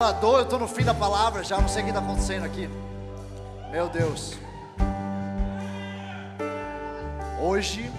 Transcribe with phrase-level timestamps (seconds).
[0.00, 2.70] Eu estou no fim da palavra já, não sei o que está acontecendo aqui.
[3.72, 4.34] Meu Deus.
[7.42, 7.90] Hoje,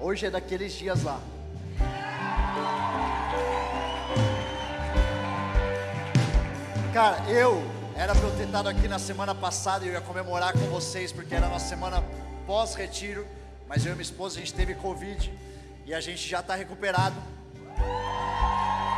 [0.00, 1.20] hoje é daqueles dias lá.
[6.94, 7.62] Cara, eu
[7.94, 11.12] era para eu ter estado aqui na semana passada e eu ia comemorar com vocês
[11.12, 12.02] porque era uma semana
[12.46, 13.26] pós-retiro,
[13.68, 15.30] mas eu e minha esposa a gente teve Covid
[15.84, 17.16] e a gente já está recuperado.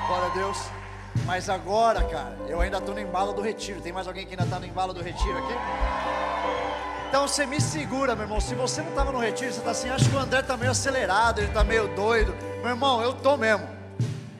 [0.06, 0.77] Glória a Deus.
[1.25, 3.81] Mas agora, cara, eu ainda estou no embalo do retiro.
[3.81, 5.54] Tem mais alguém que ainda está no embalo do retiro aqui?
[7.09, 8.40] Então você me segura, meu irmão.
[8.40, 10.71] Se você não estava no retiro, você está assim, acho que o André está meio
[10.71, 12.35] acelerado, ele está meio doido.
[12.61, 13.67] Meu irmão, eu tô mesmo.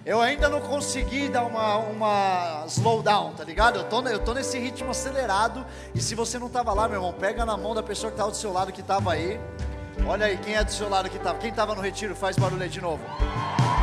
[0.05, 3.79] Eu ainda não consegui dar uma, uma slowdown, tá ligado?
[3.79, 5.67] Eu tô, eu tô nesse ritmo acelerado.
[5.95, 8.31] E se você não estava lá, meu irmão, pega na mão da pessoa que estava
[8.31, 9.39] do seu lado que estava aí.
[10.07, 11.39] Olha aí, quem é do seu lado que estava?
[11.39, 13.03] Quem estava no retiro, faz barulho aí de novo.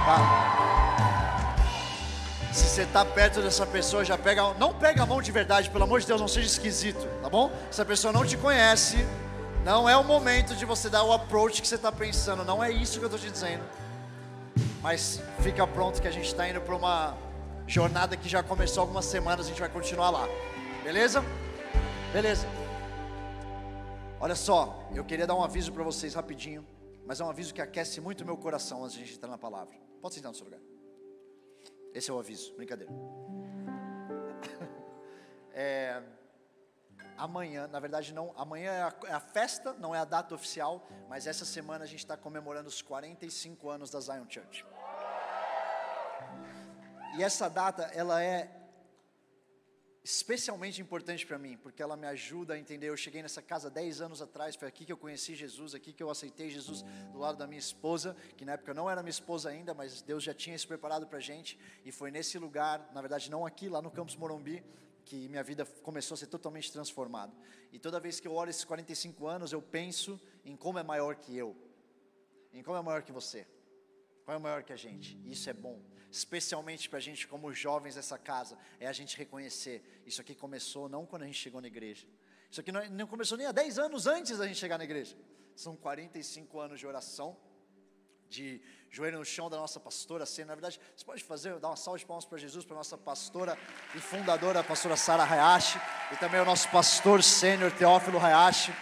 [0.05, 0.84] Tá.
[2.55, 5.83] Se você está perto dessa pessoa, já pega, não pega a mão de verdade, pelo
[5.83, 7.51] amor de Deus, não seja esquisito, tá bom?
[7.69, 8.95] Essa pessoa não te conhece,
[9.65, 12.71] não é o momento de você dar o approach que você está pensando, não é
[12.71, 13.61] isso que eu estou te dizendo.
[14.81, 17.17] Mas fica pronto que a gente está indo para uma
[17.67, 20.25] jornada que já começou algumas semanas, a gente vai continuar lá,
[20.81, 21.21] beleza?
[22.13, 22.47] Beleza.
[24.17, 26.65] Olha só, eu queria dar um aviso para vocês rapidinho,
[27.05, 29.37] mas é um aviso que aquece muito meu coração antes de a gente entrar na
[29.37, 29.75] palavra.
[30.01, 30.61] Pode sentar no seu lugar.
[31.95, 32.91] Esse é o aviso, brincadeira.
[35.57, 36.03] É,
[37.17, 40.85] amanhã, na verdade não, amanhã é a, é a, festa, não é a data oficial,
[41.07, 44.65] mas essa semana a gente está comemorando os 45 anos da Zion Church.
[47.17, 48.54] E essa data, ela é
[50.05, 52.89] especialmente importante para mim, porque ela me ajuda a entender.
[52.89, 56.03] Eu cheguei nessa casa 10 anos atrás, foi aqui que eu conheci Jesus, aqui que
[56.03, 59.49] eu aceitei Jesus do lado da minha esposa, que na época não era minha esposa
[59.49, 63.01] ainda, mas Deus já tinha se preparado para a gente, e foi nesse lugar, na
[63.01, 64.63] verdade não aqui, lá no Campus Morumbi,
[65.03, 67.33] que minha vida começou a ser totalmente transformada.
[67.71, 71.15] E toda vez que eu olho esses 45 anos, eu penso em como é maior
[71.15, 71.57] que eu,
[72.53, 73.47] em como é maior que você,
[74.23, 75.19] qual é maior que a gente.
[75.25, 75.81] Isso é bom
[76.15, 80.87] especialmente para a gente como jovens dessa casa, é a gente reconhecer, isso aqui começou
[80.87, 82.07] não quando a gente chegou na igreja,
[82.49, 85.17] isso aqui não, não começou nem há 10 anos antes da gente chegar na igreja,
[85.55, 87.37] são 45 anos de oração,
[88.29, 90.47] de joelho no chão da nossa pastora Sena.
[90.47, 93.57] Na verdade, você pode fazer, dar uma salva de palmas para Jesus, para nossa pastora
[93.93, 95.79] e fundadora, a pastora Sara Hayashi,
[96.11, 98.73] e também o nosso pastor sênior Teófilo Hayashi.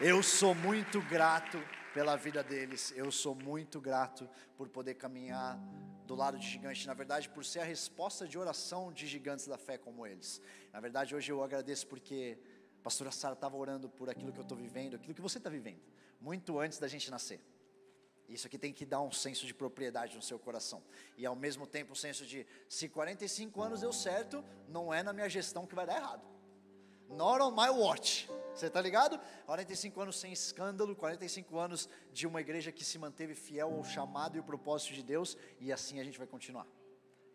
[0.00, 1.58] Eu sou muito grato
[1.96, 2.92] pela vida deles.
[2.94, 5.58] Eu sou muito grato por poder caminhar
[6.04, 9.56] do lado de gigantes, na verdade, por ser a resposta de oração de gigantes da
[9.56, 10.38] fé como eles.
[10.74, 12.38] Na verdade, hoje eu agradeço porque
[12.80, 15.48] a pastora Sara estava orando por aquilo que eu estou vivendo, aquilo que você está
[15.48, 15.80] vivendo,
[16.20, 17.40] muito antes da gente nascer.
[18.28, 20.82] Isso aqui tem que dar um senso de propriedade no seu coração.
[21.16, 25.14] E ao mesmo tempo um senso de se 45 anos deu certo, não é na
[25.14, 26.28] minha gestão que vai dar errado.
[27.08, 28.28] Not on my watch.
[28.56, 29.20] Você está ligado?
[29.44, 34.36] 45 anos sem escândalo, 45 anos de uma igreja que se manteve fiel ao chamado
[34.36, 36.66] e o propósito de Deus, e assim a gente vai continuar.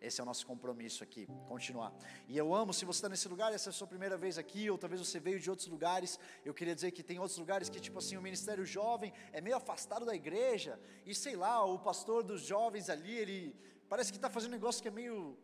[0.02, 1.94] Esse é o nosso compromisso aqui, continuar.
[2.28, 4.68] E eu amo, se você está nesse lugar, essa é a sua primeira vez aqui,
[4.68, 7.80] ou talvez você veio de outros lugares, eu queria dizer que tem outros lugares que,
[7.80, 12.24] tipo assim, o ministério jovem é meio afastado da igreja, e sei lá, o pastor
[12.24, 13.56] dos jovens ali, ele
[13.88, 15.38] parece que está fazendo um negócio que é meio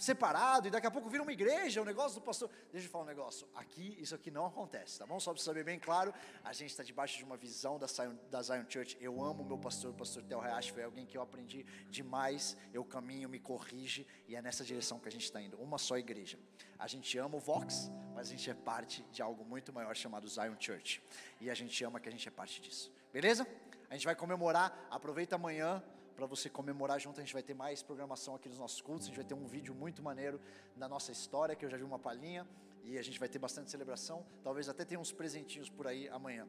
[0.00, 2.50] separado e daqui a pouco vira uma igreja, o um negócio do pastor.
[2.72, 3.46] Deixa eu falar um negócio.
[3.54, 5.20] Aqui, isso aqui não acontece, tá bom?
[5.20, 8.40] Só para saber bem claro, a gente está debaixo de uma visão da Zion, da
[8.40, 8.96] Zion Church.
[8.98, 12.56] Eu amo meu pastor, o pastor Theo Hayashi, foi alguém que eu aprendi demais.
[12.72, 15.58] Eu caminho, me corrige e é nessa direção que a gente está indo.
[15.58, 16.38] Uma só igreja.
[16.78, 20.26] A gente ama o Vox, mas a gente é parte de algo muito maior chamado
[20.26, 21.02] Zion Church.
[21.42, 22.90] E a gente ama que a gente é parte disso.
[23.12, 23.46] Beleza?
[23.90, 24.74] A gente vai comemorar.
[24.90, 25.82] Aproveita amanhã
[26.20, 27.18] para você comemorar junto.
[27.18, 29.06] A gente vai ter mais programação aqui nos nossos cultos.
[29.06, 30.38] A gente vai ter um vídeo muito maneiro
[30.76, 32.46] da nossa história, que eu já vi uma palhinha.
[32.84, 34.26] E a gente vai ter bastante celebração.
[34.44, 36.46] Talvez até tenha uns presentinhos por aí amanhã.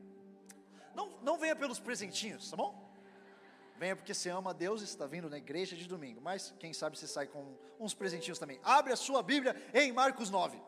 [0.94, 2.92] Não, não venha pelos presentinhos, tá bom?
[3.78, 6.20] Venha porque você ama a Deus e está vindo na igreja de domingo.
[6.20, 8.60] Mas quem sabe você sai com uns presentinhos também.
[8.64, 10.62] Abre a sua Bíblia em Marcos 9.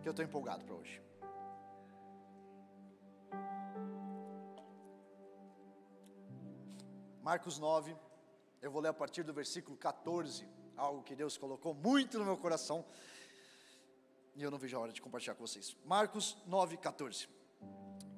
[0.00, 1.02] Que eu estou empolgado para hoje.
[7.28, 7.94] Marcos 9,
[8.62, 12.38] eu vou ler a partir do versículo 14, algo que Deus colocou muito no meu
[12.38, 12.82] coração,
[14.34, 15.76] e eu não vejo a hora de compartilhar com vocês.
[15.84, 17.28] Marcos 9, 14.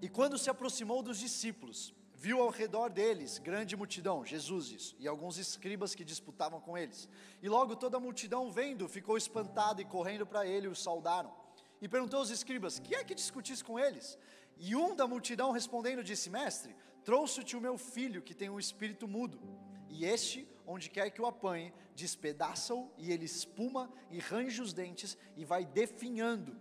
[0.00, 5.08] E quando se aproximou dos discípulos, viu ao redor deles grande multidão, Jesus isso, e
[5.08, 7.08] alguns escribas que disputavam com eles.
[7.42, 11.34] E logo toda a multidão vendo, ficou espantada e correndo para ele o saudaram.
[11.82, 14.16] E perguntou aos escribas: "Que é que discutis com eles?"
[14.56, 19.08] E um da multidão respondendo disse: "Mestre, Trouxe-te o meu filho que tem um espírito
[19.08, 19.40] mudo,
[19.88, 25.18] e este, onde quer que o apanhe, despedaça-o e ele espuma e range os dentes
[25.36, 26.56] e vai definhando.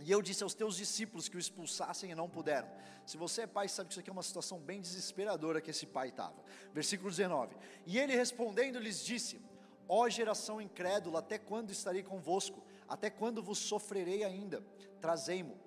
[0.00, 2.68] E eu disse aos teus discípulos que o expulsassem e não puderam.
[3.06, 5.86] Se você é pai, sabe que isso aqui é uma situação bem desesperadora que esse
[5.86, 6.36] pai estava.
[6.74, 7.56] Versículo 19:
[7.86, 9.40] E ele respondendo lhes disse:
[9.88, 12.62] Ó geração incrédula, até quando estarei convosco?
[12.88, 14.62] Até quando vos sofrerei ainda?
[15.00, 15.65] Trazei-mo.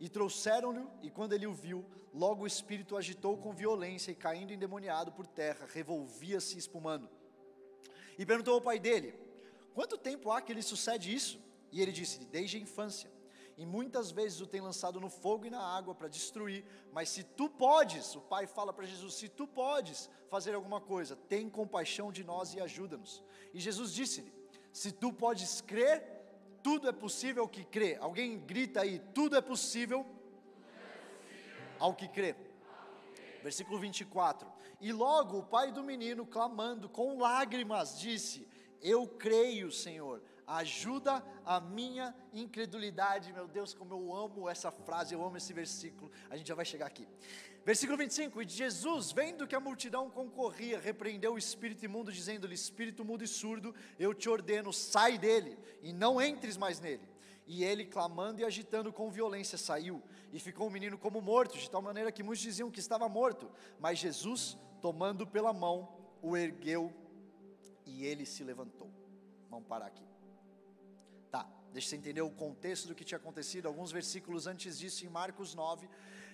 [0.00, 4.52] E trouxeram-lhe, e quando ele o viu, logo o espírito agitou com violência e caindo
[4.52, 7.08] endemoniado por terra, revolvia-se espumando.
[8.18, 9.14] E perguntou ao pai dele:
[9.74, 11.38] Quanto tempo há que lhe sucede isso?
[11.70, 13.10] E ele disse: Desde a infância.
[13.58, 16.64] E muitas vezes o tem lançado no fogo e na água para destruir.
[16.92, 21.14] Mas se tu podes, o pai fala para Jesus: Se tu podes fazer alguma coisa,
[21.14, 23.22] tem compaixão de nós e ajuda-nos.
[23.52, 24.32] E Jesus disse-lhe:
[24.72, 26.19] Se tu podes crer,
[26.62, 27.96] tudo é possível ao que crê.
[28.00, 30.06] Alguém grita aí, tudo é possível,
[31.78, 32.34] ao que crê.
[33.42, 34.46] Versículo 24.
[34.80, 38.46] E logo o pai do menino, clamando com lágrimas, disse:
[38.80, 43.32] Eu creio, Senhor, ajuda a minha incredulidade.
[43.32, 46.10] Meu Deus, como eu amo essa frase, eu amo esse versículo.
[46.28, 47.06] A gente já vai chegar aqui.
[47.64, 53.04] Versículo 25: E Jesus, vendo que a multidão concorria, repreendeu o espírito imundo, dizendo-lhe: Espírito
[53.04, 57.08] mudo e surdo, eu te ordeno, sai dele, e não entres mais nele.
[57.46, 60.02] E ele, clamando e agitando com violência, saiu,
[60.32, 63.50] e ficou o menino como morto, de tal maneira que muitos diziam que estava morto.
[63.78, 65.88] Mas Jesus, tomando pela mão,
[66.22, 66.92] o ergueu,
[67.84, 68.90] e ele se levantou.
[69.50, 70.04] Vamos parar aqui.
[71.30, 73.66] Tá, deixa você entender o contexto do que tinha acontecido.
[73.66, 75.88] Alguns versículos antes disso, em Marcos 9,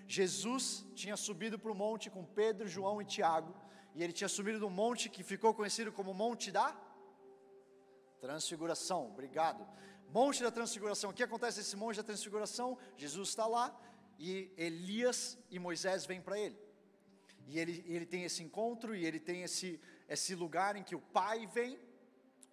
[0.06, 3.54] Jesus tinha subido para o monte com Pedro, João e Tiago,
[3.94, 6.76] e ele tinha subido do monte que ficou conhecido como Monte da
[8.20, 9.06] Transfiguração.
[9.06, 9.66] Obrigado.
[10.10, 11.10] Monte da Transfiguração.
[11.10, 12.78] O que acontece nesse Monte da Transfiguração?
[12.96, 13.74] Jesus está lá
[14.18, 16.58] e Elias e Moisés vêm para ele.
[17.46, 21.00] E ele, ele tem esse encontro e ele tem esse, esse lugar em que o
[21.00, 21.78] Pai vem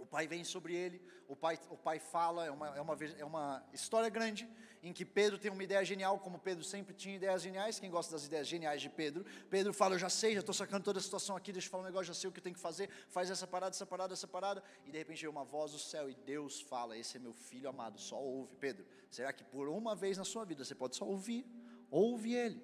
[0.03, 3.25] o pai vem sobre ele, o pai, o pai fala, é uma, é, uma, é
[3.25, 4.47] uma história grande,
[4.81, 7.79] em que Pedro tem uma ideia genial, como Pedro sempre tinha ideias geniais.
[7.79, 9.25] Quem gosta das ideias geniais de Pedro?
[9.50, 11.83] Pedro fala: Eu já sei, já estou sacando toda a situação aqui, deixa eu falar
[11.83, 14.13] um negócio, já sei o que eu tenho que fazer, faz essa parada, essa parada,
[14.13, 14.61] essa parada.
[14.85, 17.69] E de repente vem uma voz do céu e Deus fala: Esse é meu filho
[17.69, 18.53] amado, só ouve.
[18.59, 21.47] Pedro, será que por uma vez na sua vida você pode só ouvir?
[21.89, 22.61] Ouve ele.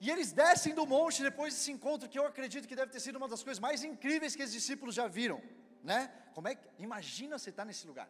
[0.00, 3.16] E eles descem do monte depois desse encontro que eu acredito que deve ter sido
[3.16, 5.42] uma das coisas mais incríveis que os discípulos já viram
[5.84, 6.10] né?
[6.32, 8.08] Como é que, imagina você estar tá nesse lugar.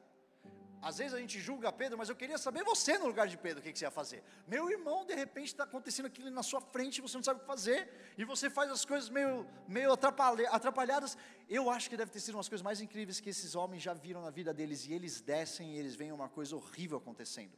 [0.80, 3.60] Às vezes a gente julga Pedro, mas eu queria saber você no lugar de Pedro,
[3.60, 4.22] o que, que você ia fazer.
[4.46, 7.46] Meu irmão, de repente está acontecendo aquilo na sua frente, você não sabe o que
[7.46, 11.16] fazer, e você faz as coisas meio, meio atrapalhadas.
[11.48, 14.20] Eu acho que deve ter sido umas coisas mais incríveis que esses homens já viram
[14.22, 17.56] na vida deles, e eles descem e eles veem uma coisa horrível acontecendo.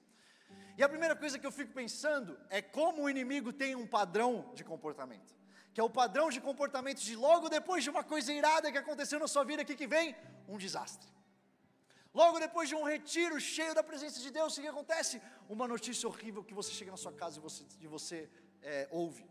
[0.79, 4.53] E a primeira coisa que eu fico pensando é como o inimigo tem um padrão
[4.55, 5.35] de comportamento
[5.77, 9.19] que é o padrão de comportamento de logo depois de uma coisa irada que aconteceu
[9.23, 10.17] na sua vida, o que, que vem?
[10.49, 11.07] Um desastre.
[12.15, 15.21] Logo depois de um retiro cheio da presença de Deus, o que acontece?
[15.51, 18.19] Uma notícia horrível que você chega na sua casa e você, e você
[18.63, 19.29] é, ouve.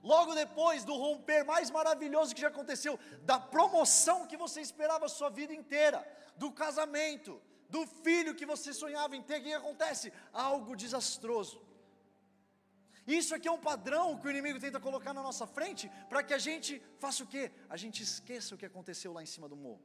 [0.00, 5.14] Logo depois do romper mais maravilhoso que já aconteceu, da promoção que você esperava a
[5.18, 6.06] sua vida inteira,
[6.36, 10.12] do casamento, do filho que você sonhava em ter, o que acontece?
[10.32, 11.60] Algo desastroso.
[13.06, 16.32] Isso aqui é um padrão que o inimigo tenta colocar na nossa frente para que
[16.32, 17.50] a gente faça o quê?
[17.68, 19.82] A gente esqueça o que aconteceu lá em cima do morro.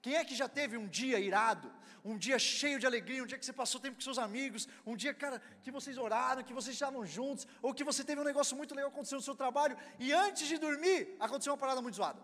[0.00, 1.72] Quem é que já teve um dia irado,
[2.04, 4.96] um dia cheio de alegria, um dia que você passou tempo com seus amigos, um
[4.96, 8.56] dia, cara, que vocês oraram, que vocês estavam juntos, ou que você teve um negócio
[8.56, 12.20] muito legal acontecendo no seu trabalho e antes de dormir aconteceu uma parada muito zoada.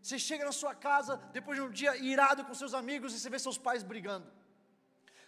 [0.00, 3.28] Você chega na sua casa depois de um dia irado com seus amigos e você
[3.28, 4.26] vê seus pais brigando.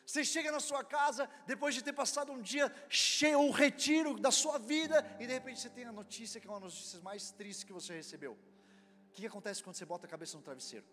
[0.07, 4.31] Você chega na sua casa depois de ter passado um dia cheio, um retiro da
[4.31, 7.33] sua vida, e de repente você tem a notícia que é uma das notícias mais
[7.33, 8.39] tristes que você recebeu.
[9.11, 10.87] O que acontece quando você bota a cabeça no travesseiro?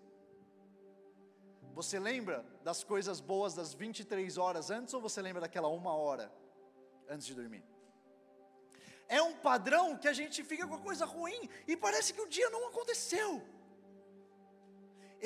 [1.76, 6.34] Você lembra das coisas boas das 23 horas antes ou você lembra daquela uma hora
[7.08, 7.64] antes de dormir?
[9.08, 12.28] É um padrão que a gente fica com a coisa ruim e parece que o
[12.28, 13.44] dia não aconteceu.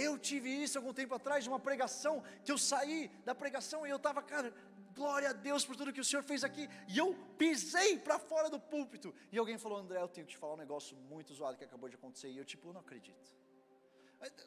[0.05, 3.89] Eu tive isso algum tempo atrás, de uma pregação, que eu saí da pregação e
[3.89, 4.53] eu estava, cara,
[4.93, 6.69] glória a Deus por tudo que o Senhor fez aqui.
[6.87, 9.09] E eu pisei para fora do púlpito.
[9.31, 11.89] E alguém falou, André, eu tenho que te falar um negócio muito zoado que acabou
[11.89, 12.29] de acontecer.
[12.29, 13.35] E eu, tipo, não acredito.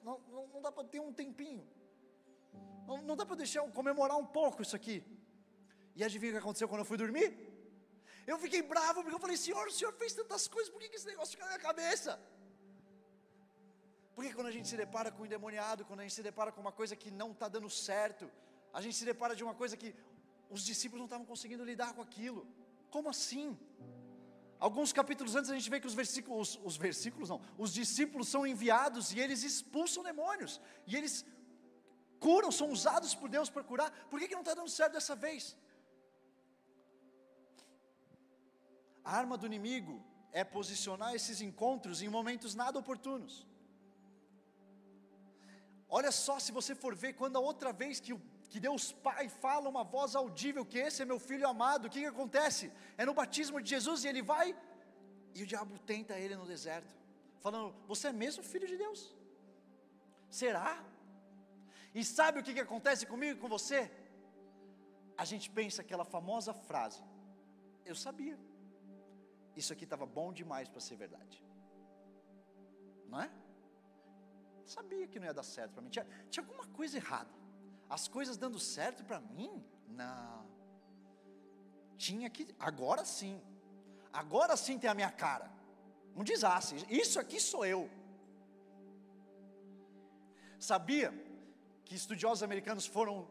[0.05, 1.67] Não, não, não dá para ter um tempinho.
[2.87, 5.05] Não, não dá para deixar comemorar um pouco isso aqui.
[5.97, 7.29] E adivinha o que aconteceu quando eu fui dormir?
[8.25, 10.97] Eu fiquei bravo porque eu falei, Senhor, o Senhor fez tantas coisas, por que, que
[10.97, 12.21] esse negócio fica na minha cabeça?
[14.21, 16.61] Porque quando a gente se depara com o endemoniado, quando a gente se depara com
[16.65, 18.25] uma coisa que não está dando certo,
[18.71, 19.91] a gente se depara de uma coisa que
[20.55, 22.47] os discípulos não estavam conseguindo lidar com aquilo.
[22.91, 23.59] Como assim?
[24.67, 28.29] Alguns capítulos antes a gente vê que os versículos, os, os versículos não, os discípulos
[28.29, 31.25] são enviados e eles expulsam demônios, e eles
[32.27, 33.91] curam, são usados por Deus para curar.
[34.11, 35.57] Por que, que não está dando certo dessa vez?
[39.03, 39.97] A arma do inimigo
[40.31, 43.49] é posicionar esses encontros em momentos nada oportunos.
[45.91, 48.13] Olha só, se você for ver, quando a outra vez que,
[48.49, 52.01] que Deus Pai fala uma voz audível, que esse é meu filho amado, o que,
[52.01, 52.71] que acontece?
[52.97, 54.57] É no batismo de Jesus e ele vai,
[55.35, 56.93] e o diabo tenta ele no deserto,
[57.41, 59.15] falando: Você é mesmo filho de Deus?
[60.31, 60.73] Será?
[61.95, 63.91] E sabe o que, que acontece comigo e com você?
[65.19, 67.03] A gente pensa aquela famosa frase:
[67.85, 68.39] Eu sabia
[69.57, 71.43] isso aqui estava bom demais para ser verdade.
[73.09, 73.31] Não é?
[74.75, 75.91] Sabia que não ia dar certo para mim.
[75.91, 77.33] Tinha, tinha alguma coisa errada.
[77.97, 79.53] As coisas dando certo para mim?
[79.89, 80.47] Não.
[81.97, 82.55] Tinha que.
[82.57, 83.43] Agora sim.
[84.13, 85.51] Agora sim tem a minha cara.
[86.15, 86.87] Um desastre.
[86.89, 87.91] Isso aqui sou eu.
[90.71, 91.09] Sabia
[91.85, 93.29] que estudiosos americanos foram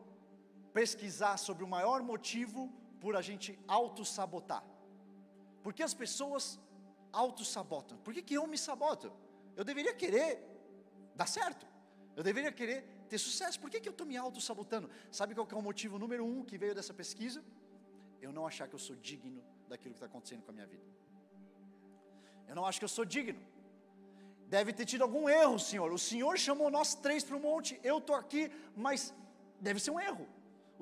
[0.74, 2.70] pesquisar sobre o maior motivo
[3.00, 4.64] por a gente auto-sabotar?
[5.64, 6.60] Por que as pessoas
[7.14, 7.98] auto-sabotam?
[8.00, 9.14] Por que, que eu me saboto?
[9.56, 10.49] Eu deveria querer
[11.20, 11.66] dar certo.
[12.18, 12.80] Eu deveria querer
[13.12, 13.60] ter sucesso.
[13.64, 14.88] Por que, que eu estou me auto-sabotando?
[15.20, 17.40] Sabe qual é o motivo número um que veio dessa pesquisa?
[18.26, 20.86] Eu não achar que eu sou digno daquilo que está acontecendo com a minha vida.
[22.50, 23.42] Eu não acho que eu sou digno.
[24.56, 25.90] Deve ter tido algum erro, Senhor.
[25.98, 27.80] O Senhor chamou nós três para o monte.
[27.92, 28.44] Eu estou aqui,
[28.88, 29.14] mas
[29.68, 30.26] deve ser um erro.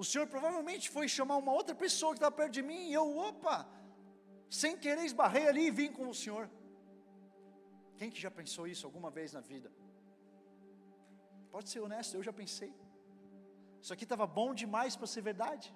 [0.02, 3.08] O Senhor provavelmente foi chamar uma outra pessoa que estava perto de mim e eu,
[3.30, 3.58] opa,
[4.62, 6.46] sem querer esbarrei ali e vim com o Senhor.
[7.98, 9.70] Quem que já pensou isso alguma vez na vida?
[11.58, 12.72] Pode ser honesto, eu já pensei.
[13.82, 15.74] Isso aqui estava bom demais para ser verdade.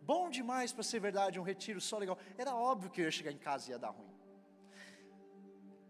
[0.00, 2.18] Bom demais para ser verdade, um retiro só legal.
[2.38, 4.14] Era óbvio que eu ia chegar em casa e ia dar ruim.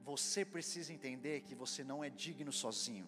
[0.02, 3.06] Você precisa entender que você não é digno sozinho.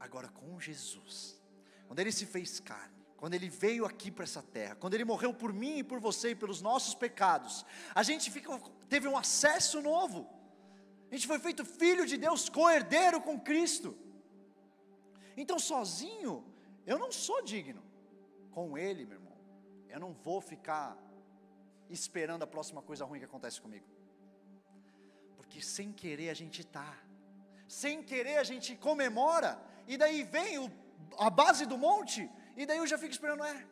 [0.00, 1.40] Agora com Jesus,
[1.86, 5.32] quando Ele se fez carne, quando ele veio aqui para essa terra, quando ele morreu
[5.32, 8.58] por mim e por você e pelos nossos pecados, a gente fica,
[8.88, 10.28] teve um acesso novo.
[11.08, 13.96] A gente foi feito filho de Deus, co-herdeiro com Cristo.
[15.36, 16.44] Então, sozinho,
[16.86, 17.82] eu não sou digno.
[18.50, 19.36] Com Ele, meu irmão,
[19.88, 20.96] eu não vou ficar
[21.88, 23.86] esperando a próxima coisa ruim que acontece comigo.
[25.36, 26.96] Porque sem querer a gente está,
[27.68, 30.70] sem querer a gente comemora, e daí vem o,
[31.18, 33.66] a base do monte, e daí eu já fico esperando, é.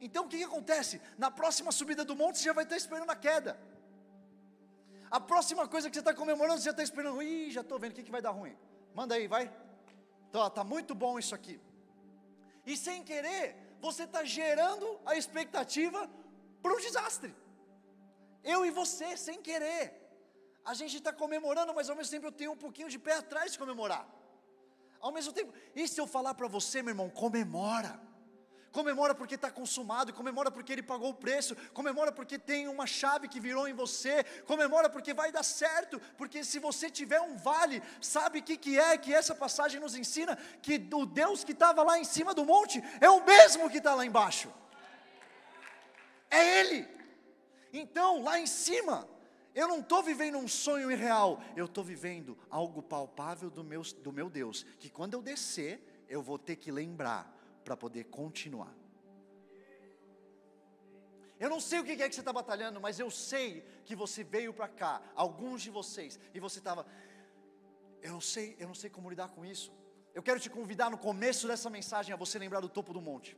[0.00, 1.00] Então o que, que acontece?
[1.16, 3.58] Na próxima subida do monte você já vai estar esperando a queda.
[5.10, 7.92] A próxima coisa que você está comemorando, você já está esperando, ih, já estou vendo
[7.92, 8.56] o que, que vai dar ruim.
[8.94, 9.50] Manda aí, vai.
[10.28, 11.60] Então, está muito bom isso aqui.
[12.66, 16.08] E sem querer, você está gerando a expectativa
[16.62, 17.34] para um desastre.
[18.44, 19.94] Eu e você, sem querer.
[20.64, 23.52] A gente está comemorando, mas ao mesmo tempo eu tenho um pouquinho de pé atrás
[23.52, 24.06] de comemorar.
[25.00, 28.00] Ao mesmo tempo, e se eu falar para você, meu irmão, comemora
[28.72, 33.28] comemora porque está consumado, comemora porque ele pagou o preço, comemora porque tem uma chave
[33.28, 37.82] que virou em você, comemora porque vai dar certo, porque se você tiver um vale,
[38.00, 40.36] sabe o que, que é que essa passagem nos ensina?
[40.62, 43.94] Que o Deus que estava lá em cima do monte é o mesmo que está
[43.94, 44.52] lá embaixo,
[46.30, 46.88] é Ele.
[47.72, 49.08] Então, lá em cima,
[49.54, 54.12] eu não estou vivendo um sonho irreal, eu estou vivendo algo palpável do meu, do
[54.12, 57.37] meu Deus, que quando eu descer, eu vou ter que lembrar
[57.68, 58.74] para poder continuar.
[61.38, 64.24] Eu não sei o que é que você está batalhando, mas eu sei que você
[64.24, 66.86] veio para cá, alguns de vocês, e você estava.
[68.06, 69.70] Eu não sei, eu não sei como lidar com isso.
[70.14, 73.36] Eu quero te convidar no começo dessa mensagem a você lembrar do topo do monte.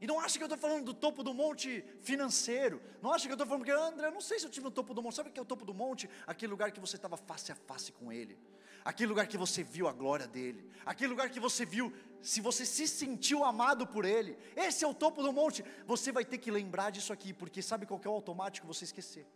[0.00, 1.68] E não acha que eu estou falando do topo do monte
[2.10, 2.82] financeiro.
[3.00, 4.72] Não acha que eu estou falando, porque André, eu não sei se eu estive no
[4.72, 5.14] topo do monte.
[5.14, 6.10] Sabe o que é o topo do monte?
[6.26, 8.36] Aquele lugar que você estava face a face com Ele
[8.84, 12.64] aquele lugar que você viu a glória dele, aquele lugar que você viu, se você
[12.64, 15.64] se sentiu amado por ele, esse é o topo do monte.
[15.86, 19.26] Você vai ter que lembrar disso aqui, porque sabe qual é o automático você esquecer?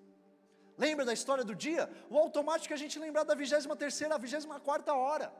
[0.78, 1.90] Lembra da história do dia?
[2.08, 5.34] O automático é a gente lembrar da 23 terceira, a 24 quarta hora.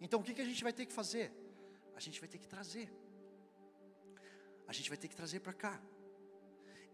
[0.00, 1.32] Então o que, que a gente vai ter que fazer?
[1.96, 2.92] A gente vai ter que trazer.
[4.66, 5.80] A gente vai ter que trazer para cá.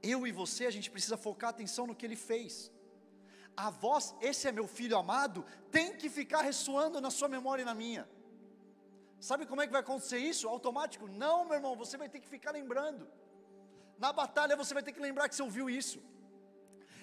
[0.02, 2.70] Eu e você, a gente precisa focar atenção no que ele fez
[3.58, 7.64] a voz, esse é meu filho amado, tem que ficar ressoando na sua memória e
[7.64, 8.08] na minha.
[9.20, 10.48] Sabe como é que vai acontecer isso?
[10.48, 11.08] Automático?
[11.08, 13.08] Não, meu irmão, você vai ter que ficar lembrando.
[13.98, 16.00] Na batalha você vai ter que lembrar que você ouviu isso.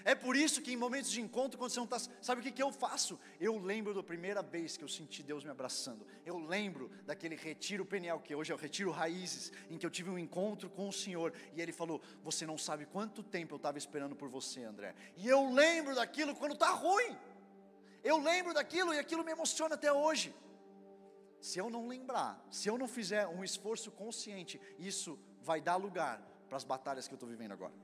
[0.07, 2.51] É por isso que em momentos de encontro, quando você não está, sabe o que,
[2.51, 3.19] que eu faço?
[3.41, 6.05] Eu lembro da primeira vez que eu senti Deus me abraçando.
[6.23, 10.11] Eu lembro daquele retiro peniel, que hoje é o retiro raízes, em que eu tive
[10.11, 11.33] um encontro com o Senhor.
[11.55, 14.93] E Ele falou: Você não sabe quanto tempo eu estava esperando por você, André.
[15.17, 17.17] E eu lembro daquilo quando está ruim.
[18.03, 20.31] Eu lembro daquilo e aquilo me emociona até hoje.
[21.47, 25.11] Se eu não lembrar, se eu não fizer um esforço consciente, isso
[25.43, 26.15] vai dar lugar
[26.47, 27.75] para as batalhas que eu estou vivendo agora.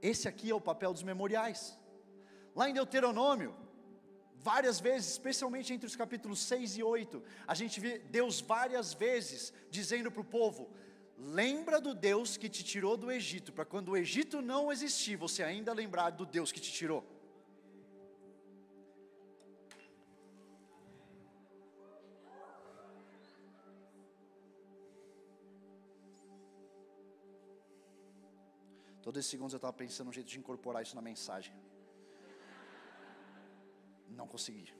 [0.00, 1.78] Esse aqui é o papel dos memoriais.
[2.56, 3.54] Lá em Deuteronômio,
[4.36, 9.52] várias vezes, especialmente entre os capítulos 6 e 8, a gente vê Deus várias vezes
[9.70, 10.70] dizendo para o povo:
[11.18, 15.42] lembra do Deus que te tirou do Egito, para quando o Egito não existir, você
[15.42, 17.13] ainda lembrar do Deus que te tirou.
[29.04, 31.54] Todos esses segundos eu estava pensando um jeito de incorporar isso na mensagem.
[34.18, 34.72] Não consegui.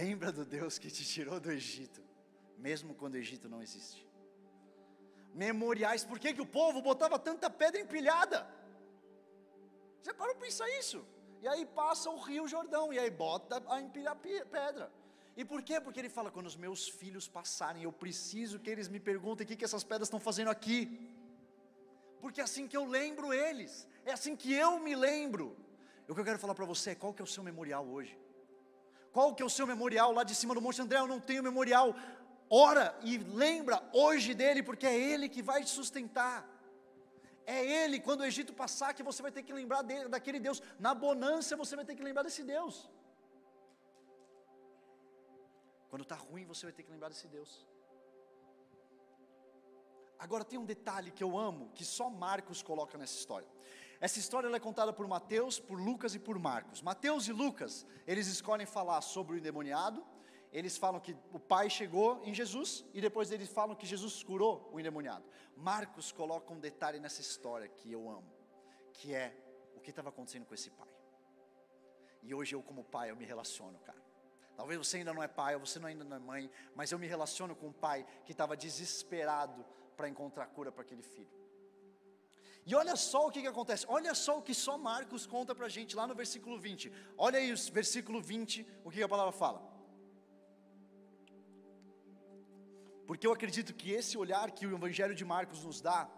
[0.00, 2.00] Lembra do Deus que te tirou do Egito,
[2.56, 4.06] mesmo quando o Egito não existe.
[5.34, 8.46] Memoriais, por que, que o povo botava tanta pedra empilhada?
[10.00, 11.04] Você parou para pensar isso?
[11.42, 14.92] E aí passa o rio Jordão, e aí bota a empilhar pedra.
[15.40, 15.76] E por quê?
[15.84, 19.48] Porque ele fala: quando os meus filhos passarem, eu preciso que eles me perguntem o
[19.48, 20.78] que, que essas pedras estão fazendo aqui.
[22.22, 25.46] Porque é assim que eu lembro eles, é assim que eu me lembro.
[26.08, 28.18] O que eu quero falar para você é qual que é o seu memorial hoje?
[29.12, 30.98] Qual que é o seu memorial lá de cima do Monte André?
[30.98, 31.94] Eu não tenho memorial.
[32.50, 36.38] Ora e lembra hoje dele, porque é ele que vai te sustentar.
[37.46, 40.60] É ele, quando o Egito passar, que você vai ter que lembrar dele, daquele Deus.
[40.80, 42.88] Na bonança você vai ter que lembrar desse Deus.
[45.88, 47.66] Quando está ruim, você vai ter que lembrar desse Deus.
[50.18, 53.48] Agora tem um detalhe que eu amo, que só Marcos coloca nessa história.
[54.00, 56.82] Essa história é contada por Mateus, por Lucas e por Marcos.
[56.82, 60.04] Mateus e Lucas, eles escolhem falar sobre o endemoniado.
[60.52, 64.68] Eles falam que o pai chegou em Jesus e depois eles falam que Jesus curou
[64.72, 65.24] o endemoniado.
[65.56, 68.32] Marcos coloca um detalhe nessa história que eu amo,
[68.92, 69.36] que é
[69.76, 70.88] o que estava acontecendo com esse pai.
[72.22, 74.07] E hoje eu como pai eu me relaciono, cara.
[74.58, 77.06] Talvez você ainda não é pai, ou você ainda não é mãe, mas eu me
[77.06, 79.64] relaciono com um pai que estava desesperado
[79.96, 81.30] para encontrar cura para aquele filho.
[82.66, 85.66] E olha só o que, que acontece, olha só o que só Marcos conta para
[85.66, 86.92] a gente lá no versículo 20.
[87.16, 89.62] Olha aí o versículo 20, o que, que a palavra fala.
[93.06, 96.10] Porque eu acredito que esse olhar que o Evangelho de Marcos nos dá,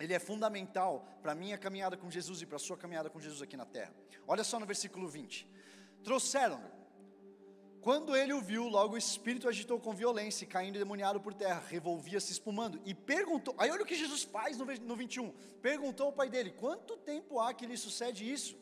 [0.00, 3.20] ele é fundamental para a minha caminhada com Jesus e para a sua caminhada com
[3.20, 3.94] Jesus aqui na terra.
[4.26, 5.48] Olha só no versículo 20:
[6.02, 6.75] Trouxeram-no
[7.86, 12.32] quando ele o viu, logo o espírito agitou com violência, caindo demoniado por terra, revolvia-se
[12.32, 15.30] espumando, e perguntou, aí olha o que Jesus faz no, no 21,
[15.62, 18.58] perguntou ao pai dele, quanto tempo há que lhe sucede isso?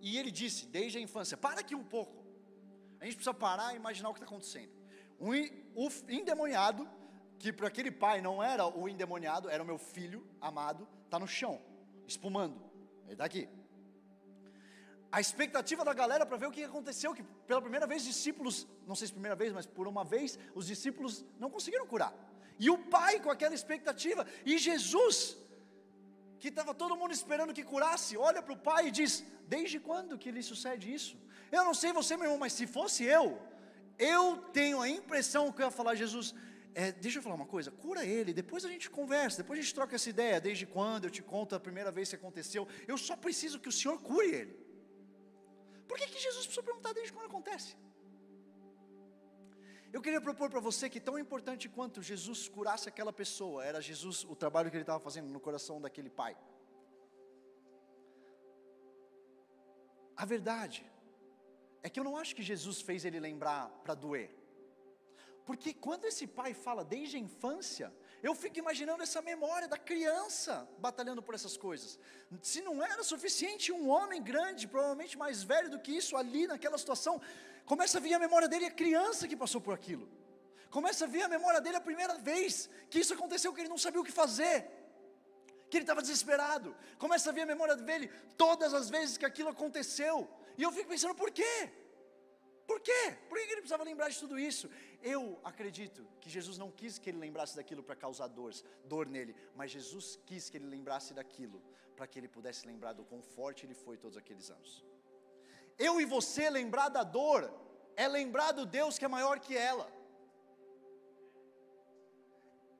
[0.00, 2.24] E ele disse, desde a infância, para aqui um pouco,
[3.00, 4.72] a gente precisa parar e imaginar o que está acontecendo,
[5.18, 5.34] o
[6.08, 6.88] endemoniado,
[7.38, 11.28] que para aquele pai não era o endemoniado, era o meu filho amado, está no
[11.28, 11.60] chão,
[12.06, 12.58] espumando,
[13.04, 13.46] ele está aqui,
[15.16, 18.96] a expectativa da galera para ver o que aconteceu, que pela primeira vez discípulos, não
[18.96, 22.12] sei se primeira vez, mas por uma vez, os discípulos não conseguiram curar.
[22.58, 25.36] E o pai com aquela expectativa, e Jesus,
[26.40, 30.18] que estava todo mundo esperando que curasse, olha para o pai e diz: Desde quando
[30.18, 31.16] que lhe sucede isso?
[31.52, 33.40] Eu não sei você, meu irmão, mas se fosse eu,
[33.96, 36.34] eu tenho a impressão que eu ia falar, Jesus,
[36.74, 39.76] é, deixa eu falar uma coisa, cura ele, depois a gente conversa, depois a gente
[39.76, 43.14] troca essa ideia, desde quando eu te conto a primeira vez que aconteceu, eu só
[43.14, 44.63] preciso que o Senhor cure ele.
[45.94, 47.76] Por que, que Jesus precisou perguntar desde quando acontece?
[49.92, 54.24] Eu queria propor para você que tão importante quanto Jesus curasse aquela pessoa, era Jesus,
[54.24, 56.36] o trabalho que ele estava fazendo no coração daquele pai.
[60.16, 60.84] A verdade
[61.80, 64.30] é que eu não acho que Jesus fez ele lembrar para doer.
[65.46, 67.94] Porque quando esse pai fala desde a infância,
[68.26, 71.98] eu fico imaginando essa memória da criança batalhando por essas coisas.
[72.50, 76.78] Se não era suficiente um homem grande, provavelmente mais velho do que isso, ali naquela
[76.78, 77.20] situação,
[77.66, 80.08] começa a vir a memória dele a criança que passou por aquilo.
[80.70, 83.82] Começa a vir a memória dele a primeira vez que isso aconteceu, que ele não
[83.86, 84.56] sabia o que fazer,
[85.68, 86.74] que ele estava desesperado.
[86.98, 90.16] Começa a vir a memória dele todas as vezes que aquilo aconteceu.
[90.56, 91.70] E eu fico pensando, por quê?
[92.66, 93.16] Por quê?
[93.28, 94.70] Por que ele precisava lembrar de tudo isso?
[95.02, 98.52] Eu acredito que Jesus não quis que ele lembrasse daquilo para causar dor,
[98.84, 101.62] dor nele, mas Jesus quis que ele lembrasse daquilo
[101.96, 104.84] para que ele pudesse lembrar do quão forte ele foi todos aqueles anos.
[105.78, 107.52] Eu e você lembrar da dor
[107.96, 109.92] é lembrar do Deus que é maior que ela.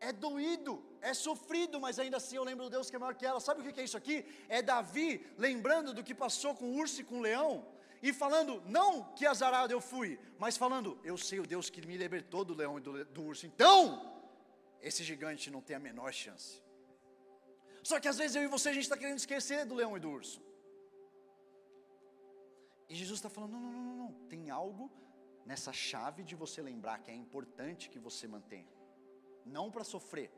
[0.09, 3.25] é doído, é sofrido, mas ainda assim eu lembro do Deus que é maior que
[3.25, 3.41] ela.
[3.41, 4.17] Sabe o que é isso aqui?
[4.49, 7.67] É Davi lembrando do que passou com o urso e com o leão,
[8.05, 11.97] e falando, não que azarado eu fui, mas falando, eu sei o Deus que me
[11.97, 13.47] libertou do leão e do, do urso.
[13.47, 13.81] Então,
[14.83, 16.63] esse gigante não tem a menor chance.
[17.83, 20.01] Só que às vezes eu e você a gente está querendo esquecer do leão e
[20.01, 20.43] do urso.
[22.91, 24.93] E Jesus está falando: não, não, não, não, tem algo
[25.47, 28.69] nessa chave de você lembrar que é importante que você mantenha,
[29.47, 30.31] não para sofrer.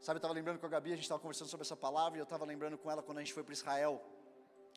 [0.00, 2.20] Sabe, eu estava lembrando com a Gabi, a gente estava conversando sobre essa palavra, e
[2.20, 4.02] eu estava lembrando com ela quando a gente foi para Israel,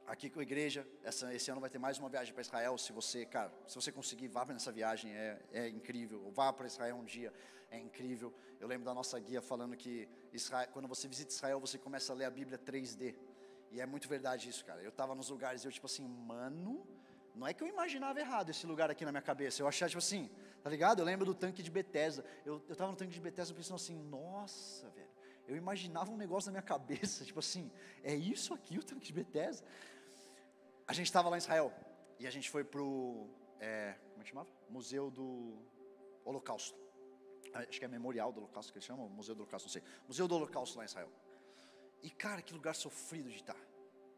[0.07, 0.87] aqui com a igreja.
[1.03, 2.77] Essa, esse ano vai ter mais uma viagem para Israel.
[2.77, 6.31] Se você, cara, se você conseguir, vá nessa viagem, é, é incrível.
[6.31, 7.33] Vá para Israel um dia,
[7.71, 8.33] é incrível.
[8.59, 12.15] Eu lembro da nossa guia falando que Israel, quando você visita Israel, você começa a
[12.15, 13.15] ler a Bíblia 3D.
[13.71, 14.81] E é muito verdade isso, cara.
[14.81, 16.85] Eu estava nos lugares e eu, tipo assim, mano,
[17.33, 19.61] não é que eu imaginava errado esse lugar aqui na minha cabeça.
[19.61, 20.29] Eu achava, tipo assim,
[20.61, 20.99] tá ligado?
[20.99, 22.23] Eu lembro do tanque de Bethesda.
[22.45, 25.02] Eu, eu tava no tanque de Bethesda pensando assim, nossa, velho.
[25.47, 27.71] Eu imaginava um negócio na minha cabeça, tipo assim,
[28.03, 29.65] é isso aqui o tanque de Bethesda?
[30.87, 31.73] A gente estava lá em Israel
[32.19, 33.27] e a gente foi pro,
[33.59, 34.49] é, como é chamava?
[34.69, 35.57] Museu do
[36.25, 36.77] Holocausto.
[37.53, 39.83] Acho que é Memorial do Holocausto que eles chamam, Museu do Holocausto, não sei.
[40.07, 41.11] Museu do Holocausto lá em Israel.
[42.01, 43.55] E cara, que lugar sofrido de estar.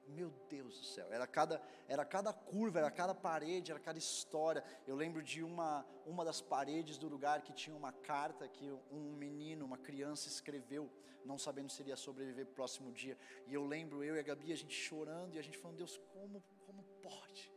[0.08, 4.63] Meu Deus do céu, era cada, era cada curva, era cada parede, era cada história.
[4.86, 9.13] Eu lembro de uma, uma das paredes do lugar que tinha uma carta que um
[9.15, 10.91] menino, uma criança escreveu,
[11.26, 13.18] não sabendo se iria sobreviver próximo dia.
[13.48, 16.00] E eu lembro, eu e a Gabi, a gente chorando e a gente falando, Deus,
[16.13, 17.52] como, como pode?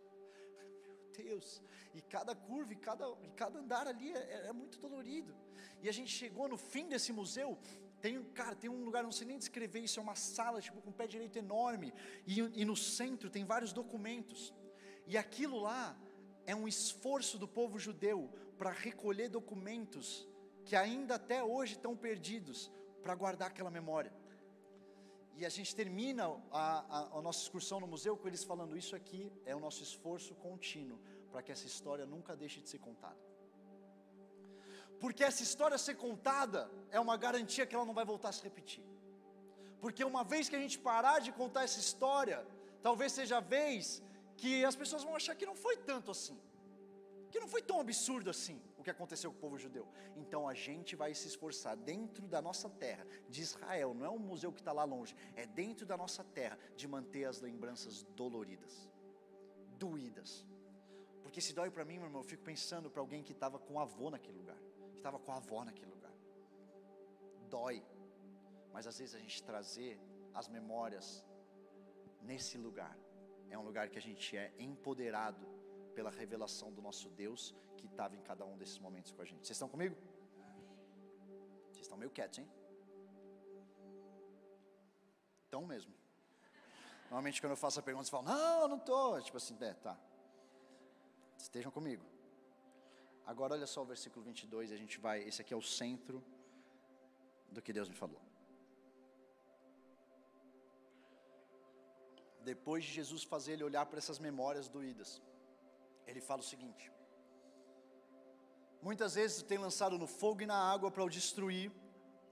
[0.83, 1.63] Meu Deus,
[1.95, 5.37] e cada curva, e cada, e cada andar ali é, é muito dolorido.
[5.83, 7.59] E a gente chegou no fim desse museu,
[8.01, 10.93] tem, cara, tem um lugar, não sei nem descrever isso, é uma sala, tipo, com
[10.93, 11.93] pé direito enorme,
[12.27, 14.55] e, e no centro tem vários documentos,
[15.07, 15.99] e aquilo lá
[16.47, 20.29] é um esforço do povo judeu para recolher documentos
[20.65, 22.71] que ainda até hoje estão perdidos,
[23.03, 24.13] para guardar aquela memória.
[25.35, 26.63] E a gente termina a,
[26.99, 30.35] a, a nossa excursão no museu com eles falando: Isso aqui é o nosso esforço
[30.35, 30.99] contínuo
[31.31, 33.28] para que essa história nunca deixe de ser contada
[35.01, 38.43] porque essa história ser contada é uma garantia que ela não vai voltar a se
[38.43, 38.85] repetir.
[39.81, 42.45] Porque uma vez que a gente parar de contar essa história,
[42.83, 44.03] talvez seja a vez
[44.37, 46.39] que as pessoas vão achar que não foi tanto assim,
[47.31, 49.87] que não foi tão absurdo assim o que aconteceu com o povo judeu.
[50.17, 54.19] Então a gente vai se esforçar dentro da nossa terra, de Israel, não é um
[54.19, 58.89] museu que está lá longe, é dentro da nossa terra, de manter as lembranças doloridas,
[59.77, 60.45] doídas.
[61.23, 63.79] Porque se dói para mim, meu irmão, eu fico pensando para alguém que estava com
[63.79, 64.57] avô naquele lugar
[65.09, 66.12] estava com a avó naquele lugar.
[67.49, 67.83] Dói,
[68.73, 69.99] mas às vezes a gente trazer
[70.35, 71.25] as memórias
[72.21, 72.94] nesse lugar
[73.49, 75.47] é um lugar que a gente é empoderado
[75.94, 79.47] pela revelação do nosso Deus que estava em cada um desses momentos com a gente.
[79.47, 79.97] Vocês estão comigo?
[81.71, 82.49] Vocês estão meio quietos, hein?
[85.44, 85.94] Estão mesmo.
[87.05, 89.23] Normalmente quando eu faço a pergunta, você fala, não, não estou.
[89.23, 89.99] Tipo assim, é, tá.
[91.38, 92.05] Estejam comigo.
[93.33, 96.25] Agora olha só o versículo 22, a gente vai, esse aqui é o centro
[97.55, 98.23] do que Deus me falou.
[102.43, 105.21] Depois de Jesus fazer ele olhar para essas memórias doídas,
[106.07, 106.91] ele fala o seguinte:
[108.81, 111.71] Muitas vezes tem lançado no fogo e na água para o destruir,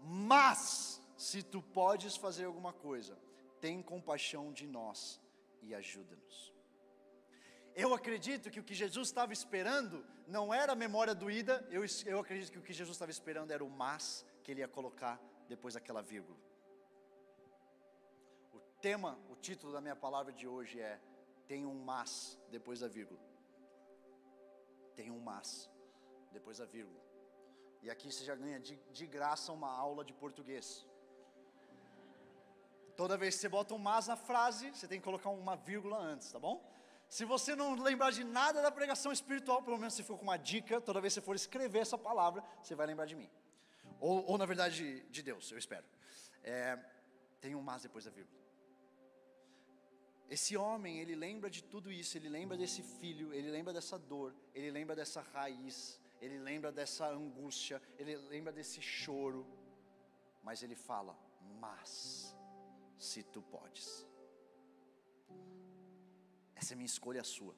[0.01, 3.19] mas se tu podes fazer alguma coisa,
[3.61, 5.21] tem compaixão de nós
[5.61, 6.56] e ajuda-nos.
[7.77, 12.19] Eu acredito que o que Jesus estava esperando não era a memória doída, eu, eu
[12.19, 15.75] acredito que o que Jesus estava esperando era o mas que ele ia colocar depois
[15.75, 16.39] daquela vírgula.
[18.55, 20.99] O tema, o título da minha palavra de hoje é:
[21.47, 23.21] Tem um mas depois da vírgula.
[24.95, 25.71] Tem um mas
[26.33, 27.03] depois da vírgula.
[27.83, 30.87] E aqui você já ganha de, de graça uma aula de português.
[32.97, 35.99] Toda vez que você bota um mas na frase, você tem que colocar uma vírgula
[35.99, 36.65] antes, tá bom?
[37.09, 40.37] Se você não lembrar de nada da pregação espiritual, pelo menos se for com uma
[40.37, 43.31] dica, toda vez que você for escrever essa palavra, você vai lembrar de mim.
[44.01, 45.85] Ou, ou na verdade, de, de, Deus, eu espero.
[46.43, 46.79] É,
[47.41, 48.37] tem um mas depois da vírgula.
[50.29, 54.35] Esse homem, ele lembra de tudo isso, ele lembra desse filho, ele lembra dessa dor,
[54.53, 59.47] ele lembra dessa raiz, ele lembra dessa angústia, ele lembra desse choro,
[60.43, 61.17] mas ele fala:
[61.61, 62.37] Mas,
[62.99, 64.05] se tu podes.
[66.57, 67.55] Essa é minha escolha, a sua.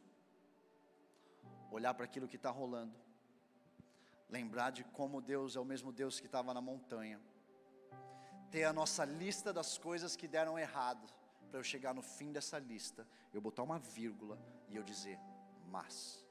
[1.70, 2.94] Olhar para aquilo que está rolando,
[4.28, 7.20] lembrar de como Deus é o mesmo Deus que estava na montanha,
[8.50, 11.06] ter a nossa lista das coisas que deram errado,
[11.50, 15.18] para eu chegar no fim dessa lista, eu botar uma vírgula e eu dizer,
[15.66, 16.24] mas,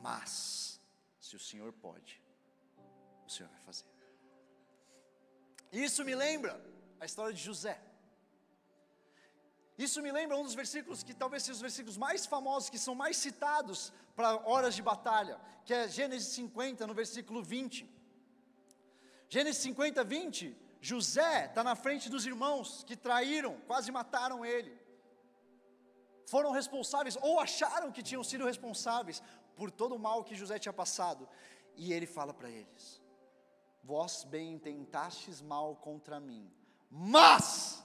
[0.00, 0.80] mas,
[1.20, 2.22] se o Senhor pode,
[3.26, 3.86] o Senhor vai fazer.
[5.72, 6.60] Isso me lembra
[7.00, 7.80] a história de José.
[9.78, 12.94] Isso me lembra um dos versículos que talvez sejam os versículos mais famosos, que são
[12.94, 17.88] mais citados para horas de batalha, que é Gênesis 50, no versículo 20.
[19.28, 24.78] Gênesis 50, 20, José está na frente dos irmãos que traíram, quase mataram ele.
[26.26, 29.22] Foram responsáveis, ou acharam que tinham sido responsáveis
[29.56, 31.28] por todo o mal que José tinha passado.
[31.76, 33.00] E ele fala para eles:
[33.82, 36.50] Vós bem intentastes mal contra mim,
[36.90, 37.81] mas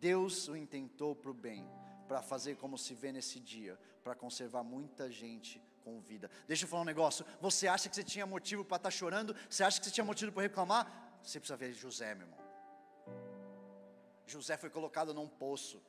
[0.00, 1.68] Deus o intentou para o bem,
[2.06, 6.30] para fazer como se vê nesse dia, para conservar muita gente com vida.
[6.46, 7.24] Deixa eu falar um negócio.
[7.40, 9.34] Você acha que você tinha motivo para estar tá chorando?
[9.48, 11.18] Você acha que você tinha motivo para reclamar?
[11.22, 12.40] Você precisa ver José, meu irmão.
[14.26, 15.80] José foi colocado num poço.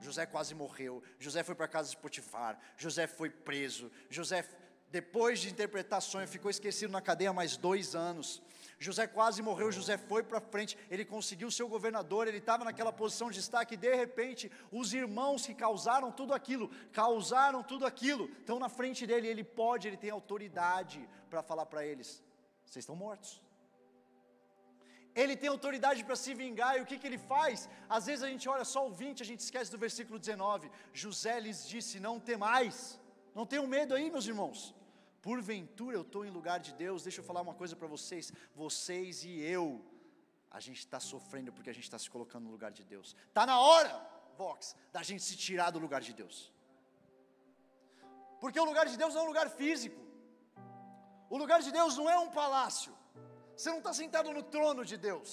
[0.00, 1.02] José quase morreu.
[1.18, 2.58] José foi para casa de Potifar.
[2.76, 3.90] José foi preso.
[4.10, 4.44] José
[4.90, 8.42] depois de interpretar sonho, ficou esquecido na cadeia mais dois anos.
[8.78, 13.30] José quase morreu, José foi para frente, ele conseguiu ser governador, ele estava naquela posição
[13.30, 18.58] de destaque, e de repente, os irmãos que causaram tudo aquilo, causaram tudo aquilo, estão
[18.58, 22.22] na frente dele, ele pode, ele tem autoridade para falar para eles:
[22.66, 23.42] vocês estão mortos.
[25.14, 27.70] Ele tem autoridade para se vingar, e o que, que ele faz?
[27.88, 30.70] Às vezes a gente olha só o 20, a gente esquece do versículo 19.
[30.92, 33.00] José lhes disse: Não temais,
[33.34, 34.75] não tenham medo aí, meus irmãos
[35.26, 38.24] porventura eu estou em lugar de Deus, deixa eu falar uma coisa para vocês,
[38.62, 39.64] vocês e eu,
[40.56, 43.08] a gente está sofrendo porque a gente está se colocando no lugar de Deus.
[43.30, 43.92] Está na hora,
[44.40, 46.36] Vox, da gente se tirar do lugar de Deus.
[48.42, 50.00] Porque o lugar de Deus não é um lugar físico.
[51.34, 52.94] O lugar de Deus não é um palácio.
[53.56, 55.30] Você não está sentado no trono de Deus.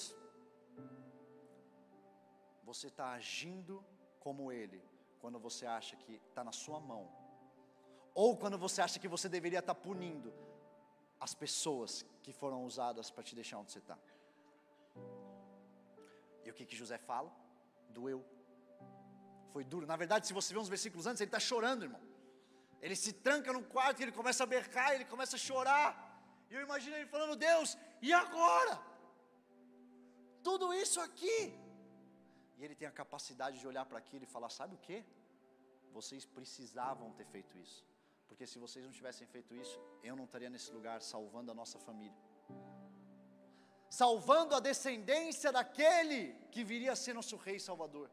[2.70, 3.74] Você está agindo
[4.18, 4.82] como Ele,
[5.20, 7.04] quando você acha que está na sua mão
[8.14, 10.32] ou quando você acha que você deveria estar punindo
[11.20, 13.98] as pessoas que foram usadas para te deixar onde você está.
[16.44, 17.30] E o que, que José fala?
[17.90, 18.24] Doeu.
[19.52, 19.86] Foi duro.
[19.86, 22.02] Na verdade, se você vê uns versículos antes, ele está chorando, irmão.
[22.80, 25.88] Ele se tranca no quarto, ele começa a bercar, ele começa a chorar.
[26.50, 28.74] E eu imagino ele falando: Deus, e agora?
[30.42, 31.38] Tudo isso aqui.
[32.58, 35.02] E ele tem a capacidade de olhar para aquilo e falar: Sabe o que?
[35.92, 37.82] Vocês precisavam ter feito isso.
[38.28, 41.78] Porque se vocês não tivessem feito isso, eu não estaria nesse lugar salvando a nossa
[41.78, 42.20] família.
[43.88, 48.10] Salvando a descendência daquele que viria a ser nosso rei salvador.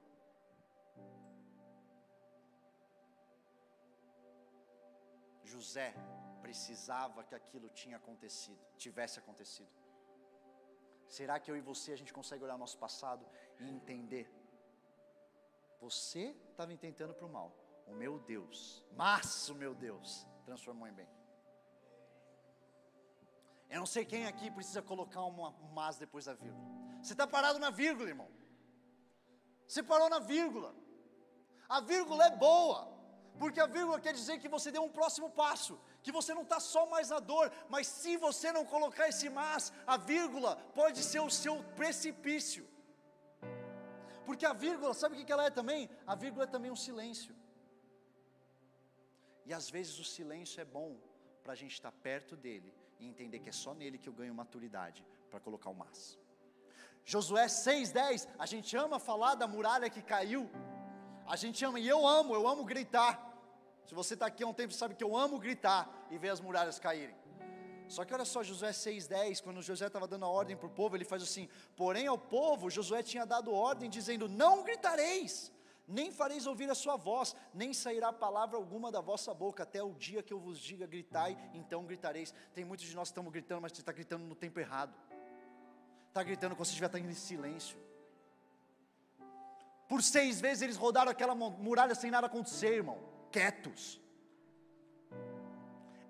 [5.44, 5.94] José
[6.42, 9.72] precisava que aquilo tinha acontecido, tivesse acontecido.
[11.08, 13.26] Será que eu e você a gente consegue olhar nosso passado
[13.60, 14.26] e entender?
[15.82, 17.50] Você estava intentando para o mal,
[17.92, 21.10] o meu Deus, mas o meu Deus transformou em bem.
[23.70, 26.66] Eu não sei quem aqui precisa colocar uma, um mas depois da vírgula.
[27.02, 28.30] Você está parado na vírgula, irmão.
[29.68, 30.76] Você parou na vírgula.
[31.70, 32.80] A vírgula é boa,
[33.40, 36.60] porque a vírgula quer dizer que você deu um próximo passo, que você não está
[36.60, 41.22] só mais na dor, mas se você não colocar esse mas, a vírgula pode ser
[41.22, 42.68] o seu precipício.
[44.26, 45.90] Porque a vírgula, sabe o que ela é também?
[46.06, 47.34] A vírgula é também um silêncio.
[49.46, 50.98] E às vezes o silêncio é bom
[51.44, 54.34] para a gente estar perto dele e entender que é só nele que eu ganho
[54.34, 56.20] maturidade para colocar o mas.
[57.04, 60.50] Josué 6,10, a gente ama falar da muralha que caiu,
[61.26, 63.14] a gente ama, e eu amo, eu amo gritar.
[63.86, 66.40] Se você está aqui há um tempo, sabe que eu amo gritar e ver as
[66.40, 67.16] muralhas caírem.
[67.88, 70.96] Só que olha só, Josué 6,10, quando Josué estava dando a ordem para o povo,
[70.96, 75.52] ele faz assim: porém ao povo, Josué tinha dado ordem, dizendo: Não gritareis,
[75.88, 79.94] nem fareis ouvir a sua voz, nem sairá palavra alguma da vossa boca, até o
[79.94, 82.34] dia que eu vos diga gritai, então gritareis.
[82.54, 84.96] Tem muitos de nós que estamos gritando, mas você está gritando no tempo errado.
[86.08, 87.78] Está gritando quando você estiver em silêncio.
[89.88, 93.00] Por seis vezes eles rodaram aquela muralha sem nada acontecer, irmão.
[93.32, 94.00] Quietos.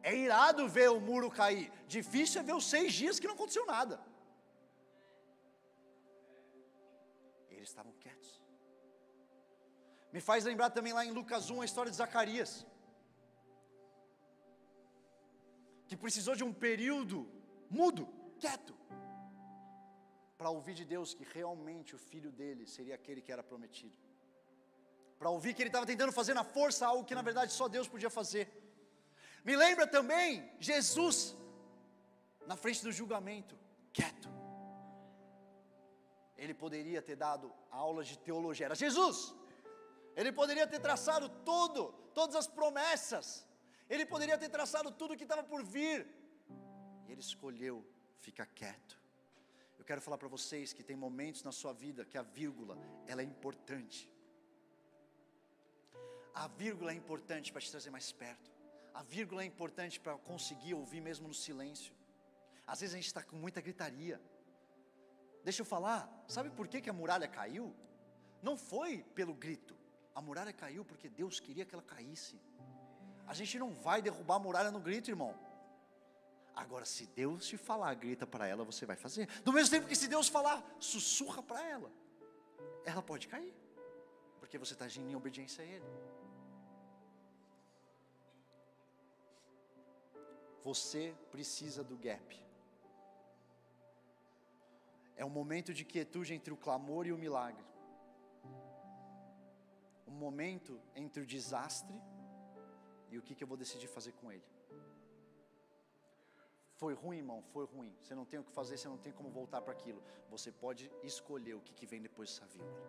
[0.03, 1.71] É irado ver o muro cair.
[1.87, 3.99] Difícil é ver os seis dias que não aconteceu nada.
[7.49, 8.40] Eles estavam quietos.
[10.13, 12.65] Me faz lembrar também lá em Lucas 1 a história de Zacarias.
[15.87, 17.17] Que precisou de um período
[17.69, 18.07] mudo,
[18.39, 18.75] quieto,
[20.37, 23.95] para ouvir de Deus que realmente o filho dele seria aquele que era prometido.
[25.19, 27.87] Para ouvir que ele estava tentando fazer na força algo que na verdade só Deus
[27.87, 28.45] podia fazer.
[29.45, 31.35] Me lembra também Jesus
[32.47, 33.55] na frente do julgamento,
[33.93, 34.29] quieto.
[36.35, 39.33] Ele poderia ter dado aulas de teologia, era Jesus,
[40.15, 43.47] ele poderia ter traçado tudo, todas as promessas.
[43.89, 46.07] Ele poderia ter traçado tudo que estava por vir.
[47.07, 47.85] E ele escolheu
[48.19, 48.99] ficar quieto.
[49.77, 53.21] Eu quero falar para vocês que tem momentos na sua vida que a vírgula, ela
[53.21, 54.09] é importante.
[56.33, 58.51] A vírgula é importante para te trazer mais perto.
[58.93, 61.93] A vírgula é importante para conseguir ouvir mesmo no silêncio.
[62.65, 64.21] Às vezes a gente está com muita gritaria.
[65.43, 67.75] Deixa eu falar, sabe por que, que a muralha caiu?
[68.41, 69.75] Não foi pelo grito,
[70.13, 72.39] a muralha caiu porque Deus queria que ela caísse.
[73.27, 75.33] A gente não vai derrubar a muralha no grito, irmão.
[76.55, 79.27] Agora, se Deus te falar, grita para ela, você vai fazer.
[79.41, 81.91] Do mesmo tempo que se Deus falar, sussurra para ela,
[82.85, 83.53] ela pode cair,
[84.39, 85.85] porque você está agindo em obediência a Ele.
[90.63, 92.39] Você precisa do gap.
[95.15, 97.70] É um momento de quietude entre o clamor e o milagre.
[100.11, 100.71] Um momento
[101.03, 101.97] entre o desastre
[103.11, 104.47] e o que, que eu vou decidir fazer com ele.
[106.81, 107.91] Foi ruim, irmão, foi ruim.
[108.01, 110.01] Você não tem o que fazer, você não tem como voltar para aquilo.
[110.33, 112.81] Você pode escolher o que, que vem depois dessa vírgula.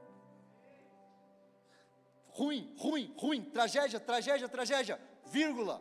[2.38, 5.76] Ruim, ruim, ruim, tragédia, tragédia, tragédia, vírgula.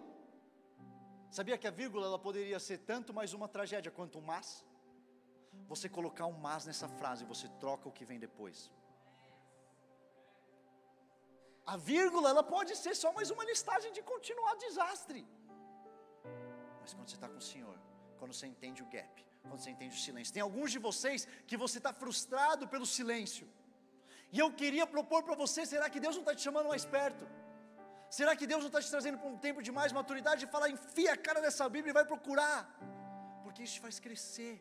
[1.38, 4.65] Sabia que a vírgula ela poderia ser tanto mais uma tragédia quanto um mas?
[5.69, 8.69] Você colocar um mas nessa frase, você troca o que vem depois.
[11.65, 15.28] A vírgula ela pode ser só mais uma listagem de continuar desastre.
[16.82, 17.78] Mas quando você está com o Senhor,
[18.17, 21.58] quando você entende o gap, quando você entende o silêncio, tem alguns de vocês que
[21.58, 23.47] você está frustrado pelo silêncio.
[24.32, 27.28] E eu queria propor para você: será que Deus não está te chamando mais perto?
[28.10, 30.69] Será que Deus não está te trazendo para um tempo de mais maturidade e falar,
[30.69, 32.60] enfia a cara nessa Bíblia e vai procurar?
[33.43, 34.56] Porque isso te faz crescer.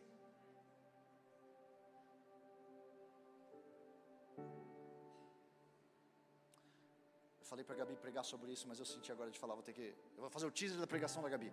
[7.51, 9.73] Falei para a Gabi pregar sobre isso, mas eu senti agora de falar, vou ter
[9.73, 9.87] que.
[10.15, 11.51] Eu vou fazer o teaser da pregação da Gabi.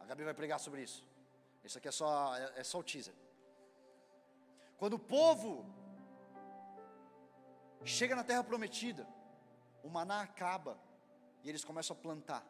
[0.00, 1.06] A Gabi vai pregar sobre isso.
[1.62, 3.14] Isso aqui é só, é, é só o teaser.
[4.76, 5.64] Quando o povo
[7.84, 9.06] chega na terra prometida,
[9.84, 10.76] o maná acaba
[11.44, 12.44] e eles começam a plantar.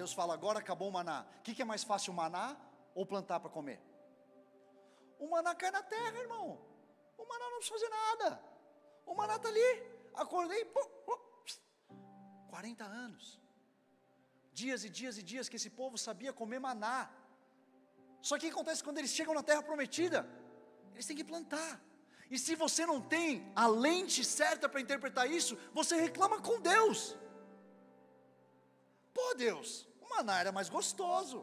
[0.00, 1.24] Deus fala: agora acabou o maná.
[1.38, 2.56] O que, que é mais fácil, maná
[2.96, 3.80] ou plantar para comer?
[5.20, 6.60] O maná cai na terra, irmão.
[7.16, 8.44] O maná não precisa fazer nada.
[9.06, 9.70] O maná está ali.
[10.14, 11.29] Acordei, pô, pô,
[12.52, 13.24] 40 anos.
[14.60, 16.98] Dias e dias e dias que esse povo sabia comer maná.
[18.28, 20.18] Só que o que acontece quando eles chegam na terra prometida?
[20.94, 21.72] Eles têm que plantar.
[22.34, 23.28] E se você não tem
[23.62, 27.16] a lente certa para interpretar isso, você reclama com Deus.
[29.12, 31.38] Pô, Deus, o maná era mais gostoso.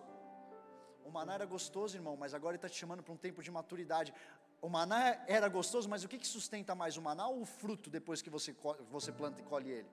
[1.04, 3.52] O maná era gostoso, irmão, mas agora ele está te chamando para um tempo de
[3.60, 4.14] maturidade.
[4.62, 7.90] O maná era gostoso, mas o que, que sustenta mais, o maná ou o fruto
[7.90, 8.56] depois que você,
[8.90, 9.90] você planta e colhe ele?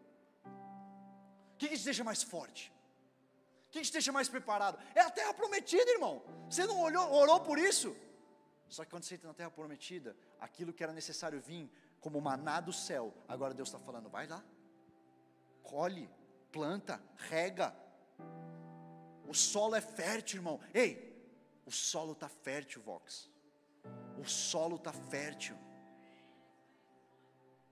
[1.55, 2.73] O que, que te deixa mais forte?
[3.69, 4.79] O que, que te deixa mais preparado?
[4.95, 6.23] É a terra prometida, irmão.
[6.49, 7.97] Você não olhou, orou por isso?
[8.69, 12.61] Só que quando você entra na terra prometida, aquilo que era necessário vir como maná
[12.61, 14.45] do céu, agora Deus está falando: vai lá,
[15.63, 16.11] colhe,
[16.51, 17.75] planta, rega.
[19.27, 20.61] O solo é fértil, irmão.
[20.73, 21.15] Ei,
[21.65, 23.31] o solo está fértil, Vox.
[24.19, 25.57] O solo está fértil.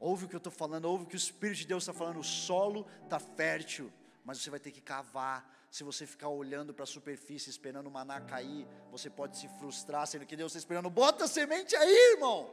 [0.03, 2.19] Ouve o que eu estou falando, ouve o que o Espírito de Deus está falando.
[2.19, 3.89] O solo está fértil,
[4.25, 5.49] mas você vai ter que cavar.
[5.71, 10.05] Se você ficar olhando para a superfície, esperando o maná cair, você pode se frustrar,
[10.09, 10.91] sendo que Deus está esperando.
[10.91, 12.53] Bota a semente aí, irmão.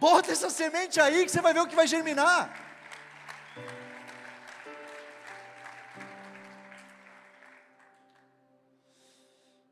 [0.00, 2.52] Bota essa semente aí, que você vai ver o que vai germinar.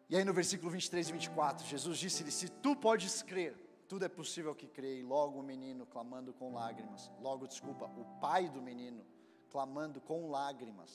[0.09, 4.09] E aí no versículo 23 e 24, Jesus disse-lhe: Se tu podes crer, tudo é
[4.09, 4.99] possível que crê.
[5.01, 9.05] E logo o menino, clamando com lágrimas, logo, desculpa, o pai do menino,
[9.51, 10.92] clamando com lágrimas,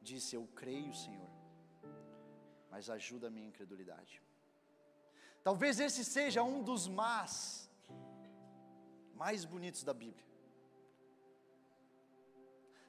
[0.00, 1.30] disse: Eu creio, Senhor,
[2.70, 4.22] mas ajuda a minha incredulidade.
[5.42, 7.68] Talvez esse seja um dos mas
[9.22, 10.26] mais bonitos da Bíblia.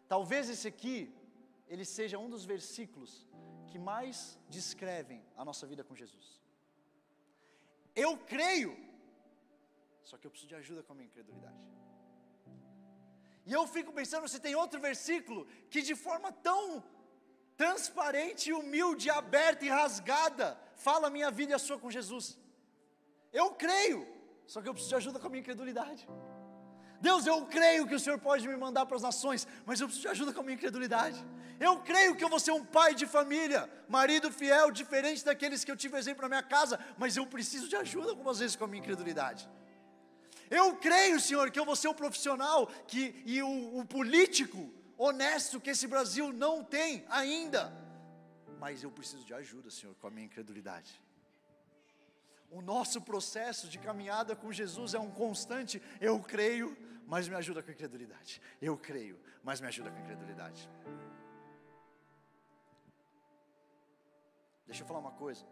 [0.08, 0.98] Talvez esse aqui,
[1.68, 3.28] ele seja um dos versículos
[3.70, 6.28] que mais descrevem a nossa vida com Jesus.
[7.96, 8.72] Eu creio,
[10.10, 11.64] só que eu preciso de ajuda com a minha incredulidade.
[13.50, 15.42] E eu fico pensando se tem outro versículo
[15.72, 16.84] que de forma tão
[17.62, 20.48] transparente, humilde, aberta e rasgada
[20.88, 22.26] fala a minha vida e a sua com Jesus.
[23.42, 24.00] Eu creio,
[24.48, 26.04] só que eu preciso de ajuda com a minha incredulidade.
[27.08, 30.08] Deus, eu creio que o Senhor pode me mandar para as nações, mas eu preciso
[30.08, 31.24] de ajuda com a minha incredulidade.
[31.60, 35.72] Eu creio que eu vou ser um pai de família, marido fiel, diferente daqueles que
[35.72, 38.68] eu tive exemplo na minha casa, mas eu preciso de ajuda algumas vezes com a
[38.68, 39.48] minha incredulidade.
[40.50, 45.62] Eu creio, Senhor, que eu vou ser um profissional que, e o, o político honesto
[45.62, 47.72] que esse Brasil não tem ainda,
[48.60, 51.02] mas eu preciso de ajuda, Senhor, com a minha incredulidade.
[52.52, 56.76] O nosso processo de caminhada com Jesus é um constante, eu creio,
[57.06, 58.42] mas me ajuda com a incredulidade.
[58.62, 60.68] Eu creio, mas me ajuda com a incredulidade.
[64.66, 65.46] Deixa eu falar uma coisa.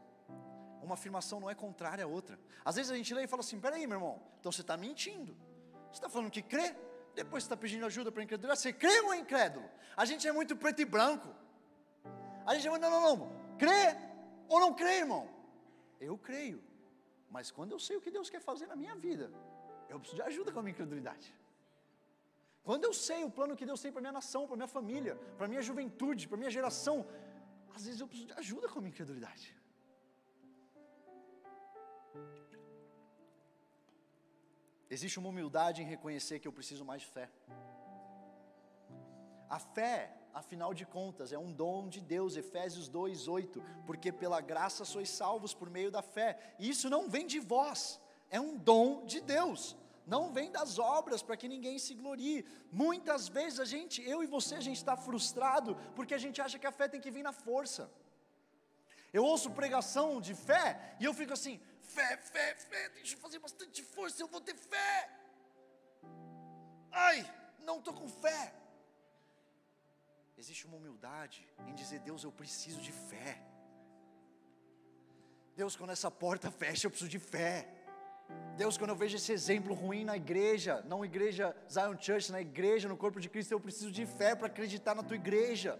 [0.81, 2.39] Uma afirmação não é contrária à outra.
[2.63, 5.35] Às vezes a gente lê e fala assim: peraí, meu irmão, então você está mentindo.
[5.91, 6.75] Você está falando que crê,
[7.15, 8.59] depois você está pedindo ajuda para incredulidade.
[8.59, 9.67] Você crê ou é incrédulo?
[9.95, 11.29] A gente é muito preto e branco.
[12.45, 13.57] A gente é muito, não, não, não.
[13.57, 13.97] Crê
[14.47, 15.27] ou não crê, irmão?
[15.99, 16.63] Eu creio.
[17.29, 19.31] Mas quando eu sei o que Deus quer fazer na minha vida,
[19.89, 21.35] eu preciso de ajuda com a minha incredulidade.
[22.63, 25.47] Quando eu sei o plano que Deus tem para minha nação, para minha família, para
[25.47, 27.07] minha juventude, para minha geração,
[27.73, 29.56] às vezes eu preciso de ajuda com a minha incredulidade.
[34.89, 37.29] Existe uma humildade em reconhecer que eu preciso mais de fé.
[39.49, 44.85] A fé, afinal de contas, é um dom de Deus, Efésios 2:8, porque pela graça
[44.85, 46.29] sois salvos por meio da fé.
[46.59, 47.99] E isso não vem de vós,
[48.29, 49.75] é um dom de Deus.
[50.05, 52.45] Não vem das obras para que ninguém se glorie.
[52.71, 56.57] Muitas vezes a gente, eu e você, a gente está frustrado porque a gente acha
[56.57, 57.91] que a fé tem que vir na força.
[59.11, 63.39] Eu ouço pregação de fé e eu fico assim: fé, fé, fé, deixa eu fazer
[63.39, 65.09] bastante força, eu vou ter fé.
[66.91, 67.19] Ai,
[67.59, 68.53] não estou com fé.
[70.37, 73.41] Existe uma humildade em dizer: Deus, eu preciso de fé.
[75.55, 77.67] Deus, quando essa porta fecha, eu preciso de fé.
[78.55, 82.87] Deus, quando eu vejo esse exemplo ruim na igreja, não igreja Zion Church, na igreja,
[82.87, 85.79] no corpo de Cristo, eu preciso de fé para acreditar na tua igreja.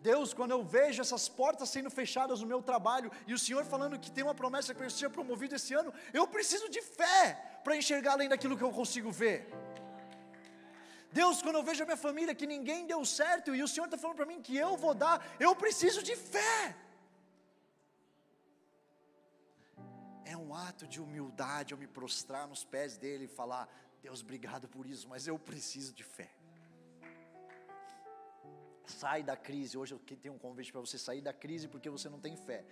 [0.00, 3.98] Deus, quando eu vejo essas portas sendo fechadas no meu trabalho e o Senhor falando
[3.98, 7.76] que tem uma promessa que eu seja promovido esse ano, eu preciso de fé para
[7.76, 9.48] enxergar além daquilo que eu consigo ver.
[11.10, 13.98] Deus, quando eu vejo a minha família que ninguém deu certo e o Senhor está
[13.98, 16.76] falando para mim que eu vou dar, eu preciso de fé.
[20.24, 23.66] É um ato de humildade eu me prostrar nos pés dele e falar:
[24.02, 26.30] Deus, obrigado por isso, mas eu preciso de fé.
[28.88, 29.76] Sai da crise.
[29.76, 32.64] Hoje eu tenho um convite para você sair da crise porque você não tem fé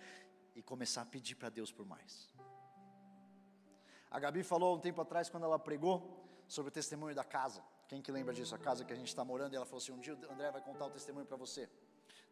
[0.55, 2.29] e começar a pedir para Deus por mais.
[4.11, 7.63] A Gabi falou um tempo atrás, quando ela pregou, sobre o testemunho da casa.
[7.89, 8.55] Quem que lembra disso?
[8.55, 10.51] A casa que a gente está morando, e ela falou assim: um dia o André
[10.51, 11.69] vai contar o testemunho para você.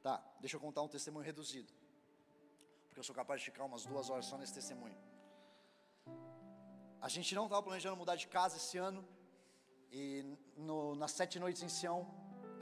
[0.02, 1.72] Tá, deixa eu contar um testemunho reduzido.
[2.86, 4.96] Porque eu sou capaz de ficar umas duas horas só nesse testemunho.
[7.00, 9.06] A gente não estava planejando mudar de casa esse ano.
[9.92, 12.06] E no, nas sete noites em Sião,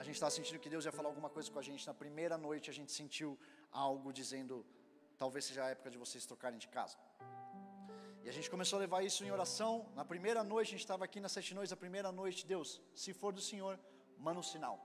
[0.03, 1.87] a gente estava sentindo que Deus ia falar alguma coisa com a gente.
[1.91, 3.39] Na primeira noite, a gente sentiu
[3.71, 4.55] algo dizendo:
[5.17, 6.97] talvez seja a época de vocês trocarem de casa.
[8.25, 9.87] E a gente começou a levar isso em oração.
[9.95, 13.13] Na primeira noite, a gente estava aqui nas sete noites, a primeira noite, Deus, se
[13.21, 13.79] for do Senhor,
[14.19, 14.77] manda um sinal.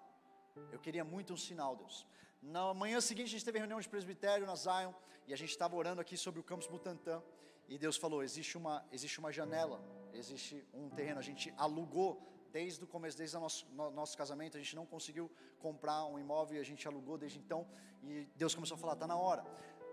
[0.71, 2.05] Eu queria muito um sinal, Deus.
[2.39, 4.93] Na manhã seguinte, a gente teve reunião de presbitério na Zion,
[5.27, 7.23] e a gente estava orando aqui sobre o campus Butantã.
[7.67, 9.81] E Deus falou: existe uma, existe uma janela,
[10.13, 11.19] existe um terreno.
[11.19, 14.85] A gente alugou desde o começo, desde o nosso, no, nosso casamento, a gente não
[14.85, 17.67] conseguiu comprar um imóvel e a gente alugou desde então.
[18.03, 19.43] E Deus começou a falar: está na hora.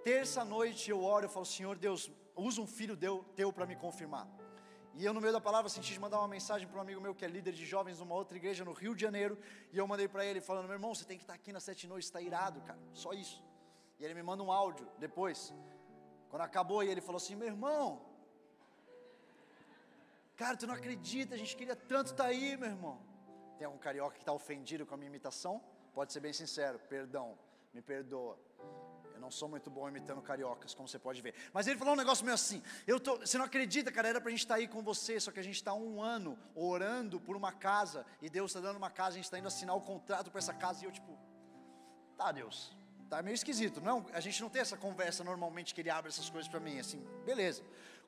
[0.03, 2.97] Terça noite eu oro, eu falo: Senhor Deus, usa um filho
[3.35, 4.29] teu para me confirmar.
[4.97, 7.15] E eu, no meio da palavra, senti de mandar uma mensagem para um amigo meu
[7.15, 9.37] que é líder de jovens numa outra igreja no Rio de Janeiro.
[9.73, 11.89] E eu mandei para ele, falando: Meu irmão, você tem que estar aqui nas sete
[11.89, 12.79] noites, está irado, cara.
[12.93, 13.43] Só isso.
[13.99, 15.53] E ele me manda um áudio depois.
[16.29, 18.05] Quando acabou, e ele falou assim: Meu irmão,
[20.37, 23.01] cara, tu não acredita, a gente queria tanto estar aí, meu irmão.
[23.59, 25.63] Tem algum carioca que está ofendido com a minha imitação?
[25.95, 27.39] Pode ser bem sincero, perdão,
[27.73, 28.39] me perdoa.
[29.15, 31.35] Eu não sou muito bom imitando cariocas, como você pode ver.
[31.53, 34.29] Mas ele falou um negócio meio assim: eu tô, você não acredita, cara, era para
[34.29, 37.21] a gente estar tá aí com você, só que a gente está um ano orando
[37.21, 39.81] por uma casa, e Deus está dando uma casa, a gente está indo assinar o
[39.81, 41.17] contrato para essa casa, e eu, tipo,
[42.17, 42.77] tá, Deus,
[43.09, 44.05] tá meio esquisito, não?
[44.13, 47.01] A gente não tem essa conversa normalmente que ele abre essas coisas para mim, assim,
[47.25, 47.63] beleza.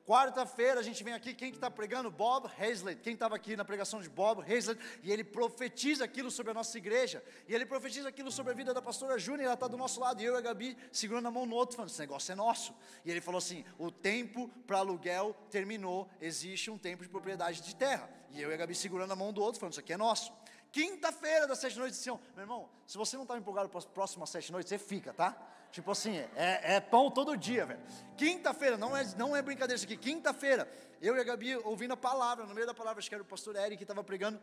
[0.07, 2.09] Quarta-feira a gente vem aqui, quem que está pregando?
[2.09, 3.01] Bob Hazlett.
[3.01, 4.81] Quem estava aqui na pregação de Bob Hazlett?
[5.03, 7.21] E ele profetiza aquilo sobre a nossa igreja.
[7.45, 9.47] E ele profetiza aquilo sobre a vida da pastora Júnior.
[9.47, 10.21] Ela está do nosso lado.
[10.21, 12.73] E eu e a Gabi segurando a mão no outro, falando: esse negócio é nosso.
[13.03, 16.09] E ele falou assim: o tempo para aluguel terminou.
[16.21, 18.09] Existe um tempo de propriedade de terra.
[18.31, 20.31] E eu e a Gabi segurando a mão do outro, falando: isso aqui é nosso.
[20.71, 22.09] Quinta-feira das sete noites de.
[22.09, 25.35] Meu irmão, se você não está empolgado para as próximas sete noites, você fica, tá?
[25.71, 27.79] Tipo assim, é, é pão todo dia, velho.
[28.15, 29.97] Quinta-feira, não é, não é brincadeira isso aqui.
[29.97, 30.69] Quinta-feira,
[31.01, 33.27] eu e a Gabi ouvindo a palavra, no meio da palavra, acho que era o
[33.27, 34.39] pastor Eric que estava pregando.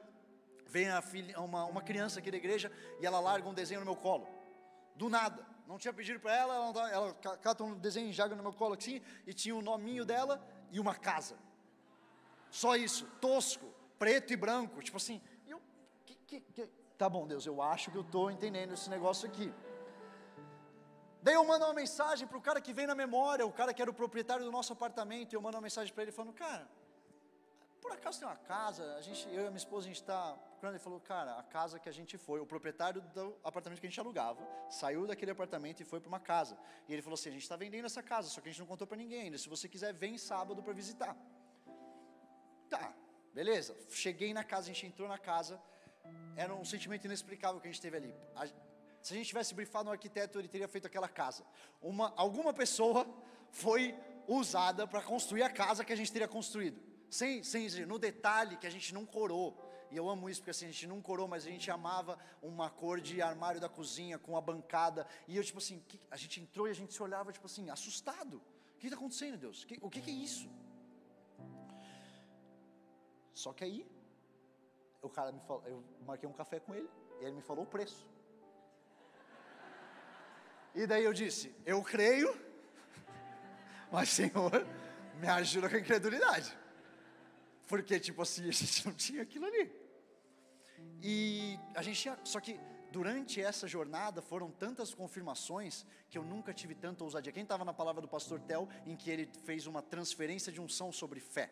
[0.67, 2.71] Vem filha, uma, uma criança aqui da igreja
[3.01, 4.27] e ela larga um desenho no meu colo.
[4.97, 5.47] Do nada.
[5.67, 8.75] Não tinha pedido para ela, ela, ela cata um desenho e joga no meu colo
[8.75, 11.37] assim, e tinha o um nominho dela e uma casa.
[12.51, 13.67] Só isso, tosco,
[13.99, 14.83] preto e branco.
[14.83, 15.61] Tipo assim, eu,
[16.05, 16.69] que, que, que,
[16.99, 19.53] tá bom, Deus, eu acho que eu estou entendendo esse negócio aqui.
[21.25, 23.81] Daí eu mando uma mensagem para o cara que vem na memória, o cara que
[23.81, 26.69] era o proprietário do nosso apartamento, e eu mando uma mensagem para ele falando, cara,
[27.81, 30.35] por acaso tem uma casa, a gente, eu e a minha esposa, a gente está
[30.51, 33.87] procurando, ele falou, cara, a casa que a gente foi, o proprietário do apartamento que
[33.87, 37.31] a gente alugava, saiu daquele apartamento e foi para uma casa, e ele falou assim,
[37.31, 39.39] a gente está vendendo essa casa, só que a gente não contou para ninguém ainda,
[39.39, 41.17] se você quiser, vem sábado para visitar.
[42.69, 42.93] Tá,
[43.33, 45.59] beleza, cheguei na casa, a gente entrou na casa,
[46.37, 48.47] era um sentimento inexplicável que a gente teve ali, a,
[49.05, 51.45] se a gente tivesse brifado um arquiteto, ele teria feito aquela casa,
[51.83, 53.07] uma, alguma pessoa
[53.51, 53.95] foi
[54.27, 56.81] usada para construir a casa que a gente teria construído,
[57.11, 59.63] sem, sem no detalhe que a gente não corou.
[59.91, 62.71] E eu amo isso porque assim, a gente não corou, mas a gente amava uma
[62.71, 65.07] cor de armário da cozinha com a bancada.
[65.29, 67.69] E eu, tipo assim, que, a gente entrou e a gente se olhava, tipo assim,
[67.69, 68.39] assustado.
[68.75, 69.67] O que está acontecendo, Deus?
[69.67, 70.49] Que, o que, que é isso?
[73.35, 73.87] Só que aí,
[75.03, 76.89] o cara me falou, eu marquei um café com ele,
[77.21, 78.14] e ele me falou o preço.
[80.75, 82.37] E daí eu disse, eu creio,
[83.93, 84.67] mas Senhor,
[85.21, 86.57] me ajuda com a incredulidade.
[87.67, 89.73] Porque, tipo assim, a gente não tinha aquilo ali.
[91.03, 92.19] E a gente tinha.
[92.25, 92.59] Só que
[92.91, 97.33] durante essa jornada foram tantas confirmações que eu nunca tive tanta ousadia.
[97.33, 100.93] Quem estava na palavra do pastor Tel, em que ele fez uma transferência de unção
[100.93, 101.51] sobre fé?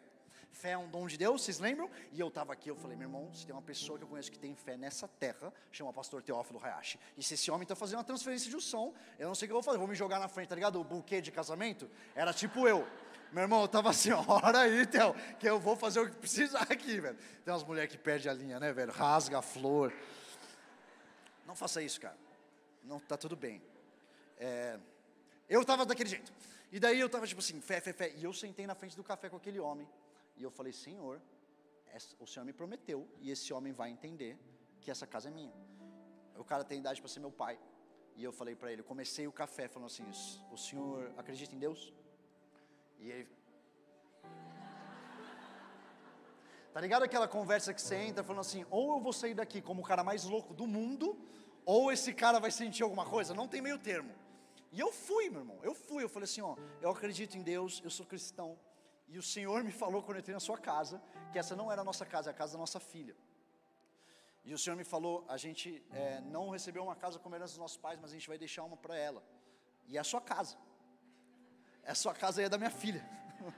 [0.52, 1.90] Fé é um dom de Deus, vocês lembram?
[2.12, 4.30] E eu estava aqui, eu falei, meu irmão, se tem uma pessoa que eu conheço
[4.30, 7.00] que tem fé nessa terra, chama pastor Teófilo Hayashi.
[7.16, 9.52] E se esse homem está fazendo uma transferência de unção, eu não sei o que
[9.52, 10.78] eu vou fazer, vou me jogar na frente, tá ligado?
[10.78, 12.86] O buquê de casamento era tipo eu.
[13.32, 16.66] Meu irmão, eu tava assim, ora aí, Theo, que eu vou fazer o que precisar
[16.70, 17.16] aqui, velho.
[17.42, 18.92] Tem umas mulheres que perdem a linha, né, velho?
[18.92, 19.90] Rasga a flor.
[21.46, 22.16] Não faça isso, cara.
[22.84, 23.62] Não, tá tudo bem.
[24.38, 24.78] É,
[25.48, 26.32] eu tava daquele jeito.
[26.70, 28.12] E daí eu tava tipo assim, fé, fé, fé.
[28.16, 29.88] E eu sentei na frente do café com aquele homem.
[30.36, 31.20] E eu falei, Senhor,
[32.18, 33.08] o Senhor me prometeu.
[33.20, 34.38] E esse homem vai entender
[34.80, 35.54] que essa casa é minha.
[36.36, 37.58] O cara tem idade para ser meu pai.
[38.16, 40.04] E eu falei para ele, comecei o café falando assim,
[40.50, 41.92] o senhor acredita em Deus?
[42.98, 43.28] E ele.
[46.72, 49.82] Tá ligado aquela conversa que você entra falando assim: ou eu vou sair daqui como
[49.82, 51.18] o cara mais louco do mundo,
[51.64, 53.34] ou esse cara vai sentir alguma coisa?
[53.34, 54.14] Não tem meio termo.
[54.70, 56.02] E eu fui, meu irmão, eu fui.
[56.02, 58.58] Eu falei assim: ó, eu acredito em Deus, eu sou cristão.
[59.12, 60.98] E o Senhor me falou quando eu entrei na sua casa,
[61.30, 63.14] que essa não era a nossa casa, é a casa da nossa filha.
[64.42, 67.58] E o Senhor me falou: a gente é, não recebeu uma casa como herança dos
[67.58, 69.22] nossos pais, mas a gente vai deixar uma para ela.
[69.86, 70.56] E é a sua casa.
[71.82, 73.06] É sua casa aí é da minha filha.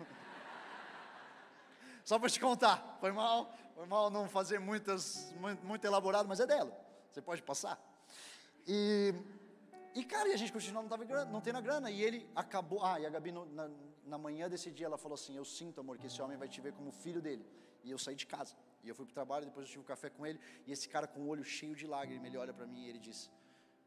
[2.05, 6.41] Só para te contar, foi mal, foi mal não fazer muitas, muito, muito elaborado, mas
[6.41, 6.77] é dela.
[7.13, 7.81] Você pode passar.
[8.67, 9.15] E,
[9.95, 11.93] e cara, e a gente continuou, não, tava, não tendo a grana.
[11.93, 12.85] E ele acabou.
[12.85, 13.71] Ah, e a Gabi, na,
[14.07, 16.61] na manhã desse dia, ela falou assim: Eu sinto, amor, que esse homem vai te
[16.61, 17.45] ver como filho dele.
[17.83, 18.55] E eu saí de casa.
[18.83, 20.39] E eu fui para o trabalho, depois eu tive um café com ele.
[20.67, 22.99] E esse cara com o olho cheio de lágrimas, ele olha para mim e ele
[22.99, 23.31] diz: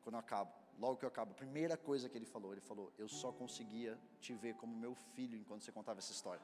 [0.04, 2.92] Quando eu acabo, logo que eu acabo, a primeira coisa que ele falou, ele falou:
[2.98, 6.42] Eu só conseguia te ver como meu filho enquanto você contava essa história.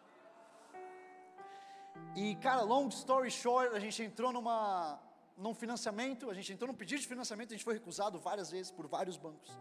[2.15, 4.99] E, cara, long story short, a gente entrou numa,
[5.37, 8.71] num financiamento, a gente entrou num pedido de financiamento, a gente foi recusado várias vezes
[8.71, 9.51] por vários bancos.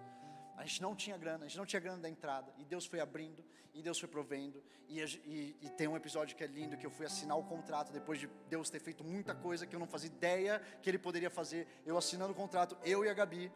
[0.62, 3.00] A gente não tinha grana, a gente não tinha grana da entrada, e Deus foi
[3.00, 3.44] abrindo,
[3.74, 6.90] e Deus foi provendo, e, e, e, tem um episódio que é lindo, que eu
[6.90, 10.06] fui assinar o contrato, depois de Deus ter feito muita coisa que eu não fazia
[10.06, 13.50] ideia que Ele poderia fazer, eu assinando o contrato, eu e a Gabi,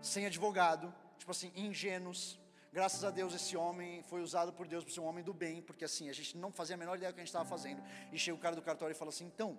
[0.00, 2.38] sem advogado, tipo assim, ingênuos.
[2.72, 5.60] Graças a Deus esse homem foi usado por Deus para ser um homem do bem,
[5.60, 7.82] porque assim, a gente não fazia a menor ideia do que a gente estava fazendo.
[8.12, 9.58] E chega o cara do cartório e fala assim: então,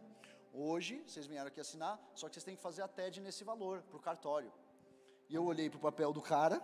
[0.54, 3.82] hoje vocês vieram aqui assinar, só que vocês têm que fazer a TED nesse valor,
[3.82, 4.52] para o cartório.
[5.28, 6.62] E eu olhei para o papel do cara,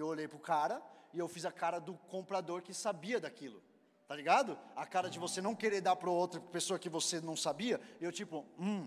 [0.00, 0.82] eu olhei para o cara,
[1.12, 3.62] e eu fiz a cara do comprador que sabia daquilo.
[4.06, 4.58] Tá ligado?
[4.76, 8.12] A cara de você não querer dar para outra pessoa que você não sabia, eu
[8.12, 8.86] tipo, hum.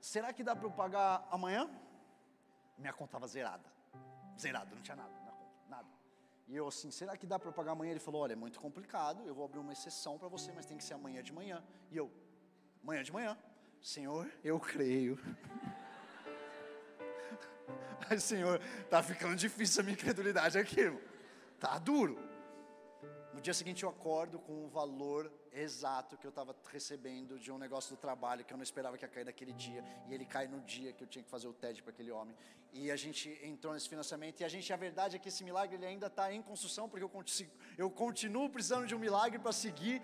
[0.00, 1.68] Será que dá para eu pagar amanhã?
[2.82, 3.72] minha conta estava zerada.
[4.38, 5.88] Zerada, não tinha nada na conta, nada.
[6.48, 7.92] E eu assim, será que dá para pagar amanhã?
[7.92, 10.76] Ele falou, olha, é muito complicado, eu vou abrir uma exceção para você, mas tem
[10.76, 11.62] que ser amanhã de manhã.
[11.90, 12.10] E eu,
[12.82, 13.38] amanhã de manhã,
[13.80, 15.18] Senhor, eu creio.
[18.08, 18.60] Mas, Senhor,
[18.90, 21.00] tá ficando difícil a minha incredulidade aqui, irmão.
[21.58, 22.18] Tá duro.
[23.32, 27.58] No dia seguinte eu acordo com o valor exato que eu estava recebendo de um
[27.58, 29.82] negócio do trabalho que eu não esperava que ia cair naquele dia.
[30.08, 32.36] E ele cai no dia que eu tinha que fazer o TED para aquele homem.
[32.72, 34.40] E a gente entrou nesse financiamento.
[34.40, 37.04] E a gente, a verdade é que esse milagre ele ainda está em construção, porque
[37.04, 37.10] eu,
[37.78, 40.02] eu continuo precisando de um milagre para seguir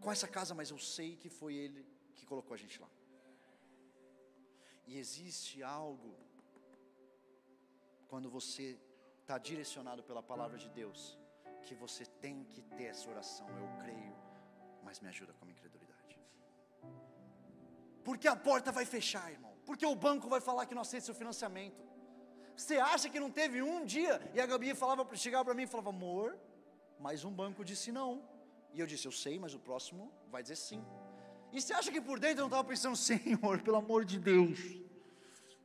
[0.00, 2.88] com essa casa, mas eu sei que foi ele que colocou a gente lá.
[4.86, 6.14] E existe algo
[8.12, 8.78] quando você
[9.22, 11.18] está direcionado pela palavra de Deus
[11.66, 13.46] que você tem que ter essa oração.
[13.62, 14.14] Eu creio,
[14.86, 16.20] mas me ajuda com a incredulidade.
[18.04, 19.54] Porque a porta vai fechar, irmão.
[19.64, 21.82] Porque o banco vai falar que não aceita seu financiamento.
[22.54, 24.20] Você acha que não teve um dia?
[24.34, 26.38] E a Gabi falava, chegava para mim e falava, amor,
[27.00, 28.22] mas um banco disse não.
[28.74, 30.84] E eu disse, eu sei, mas o próximo vai dizer sim.
[31.50, 34.81] E você acha que por dentro eu não estava pensando, Senhor, pelo amor de Deus,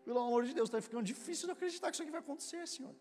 [0.08, 2.96] pelo amor de Deus, está ficando difícil de acreditar que isso aqui vai acontecer, Senhor.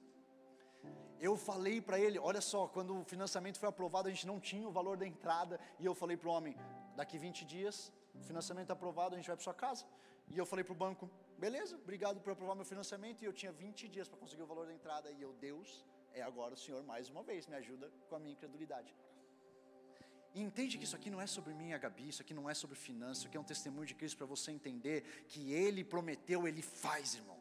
[1.21, 4.67] Eu falei para ele, olha só, quando o financiamento foi aprovado, a gente não tinha
[4.71, 6.57] o valor da entrada, e eu falei para o homem,
[6.97, 9.85] daqui 20 dias, o financiamento aprovado, a gente vai para sua casa.
[10.29, 13.53] E eu falei para o banco, beleza, obrigado por aprovar meu financiamento, e eu tinha
[13.53, 16.83] 20 dias para conseguir o valor da entrada, e eu, Deus, é agora o Senhor
[16.83, 18.93] mais uma vez, me ajuda com a minha incredulidade.
[20.37, 22.53] E entende que isso aqui não é sobre mim a Gabi, isso aqui não é
[22.53, 26.47] sobre finanças, isso aqui é um testemunho de Cristo para você entender que Ele prometeu,
[26.47, 27.39] Ele faz, irmão.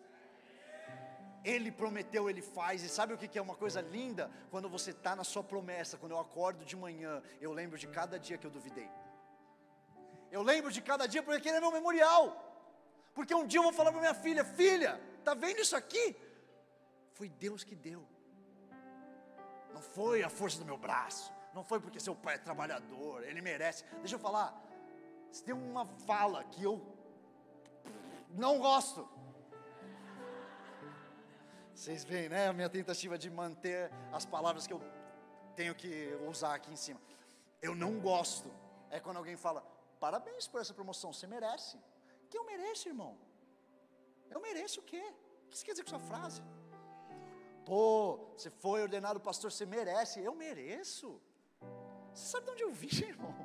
[1.43, 4.31] Ele prometeu, Ele faz, e sabe o que é uma coisa linda?
[4.49, 8.17] Quando você está na sua promessa, quando eu acordo de manhã, eu lembro de cada
[8.17, 8.89] dia que eu duvidei.
[10.31, 12.23] Eu lembro de cada dia porque ele é meu memorial.
[13.13, 16.15] Porque um dia eu vou falar para minha filha: Filha, tá vendo isso aqui?
[17.11, 18.07] Foi Deus que deu.
[19.73, 21.34] Não foi a força do meu braço.
[21.55, 23.85] Não foi porque seu pai é trabalhador, ele merece.
[24.03, 24.49] Deixa eu falar.
[25.31, 26.75] Se tem uma fala que eu
[28.43, 29.07] não gosto.
[31.73, 32.49] Vocês veem, né?
[32.49, 34.81] A minha tentativa de manter as palavras que eu
[35.55, 35.93] tenho que
[36.27, 36.99] usar aqui em cima.
[37.61, 38.49] Eu não gosto.
[38.89, 39.61] É quando alguém fala:
[39.97, 41.77] Parabéns por essa promoção, você merece.
[42.29, 43.17] Que eu mereço, irmão?
[44.29, 45.03] Eu mereço o quê?
[45.45, 46.41] O que você quer dizer com essa frase?
[47.65, 50.19] Pô, você foi ordenado pastor, você merece.
[50.19, 51.21] Eu mereço.
[52.15, 53.35] Você sabe de onde eu vim, irmão?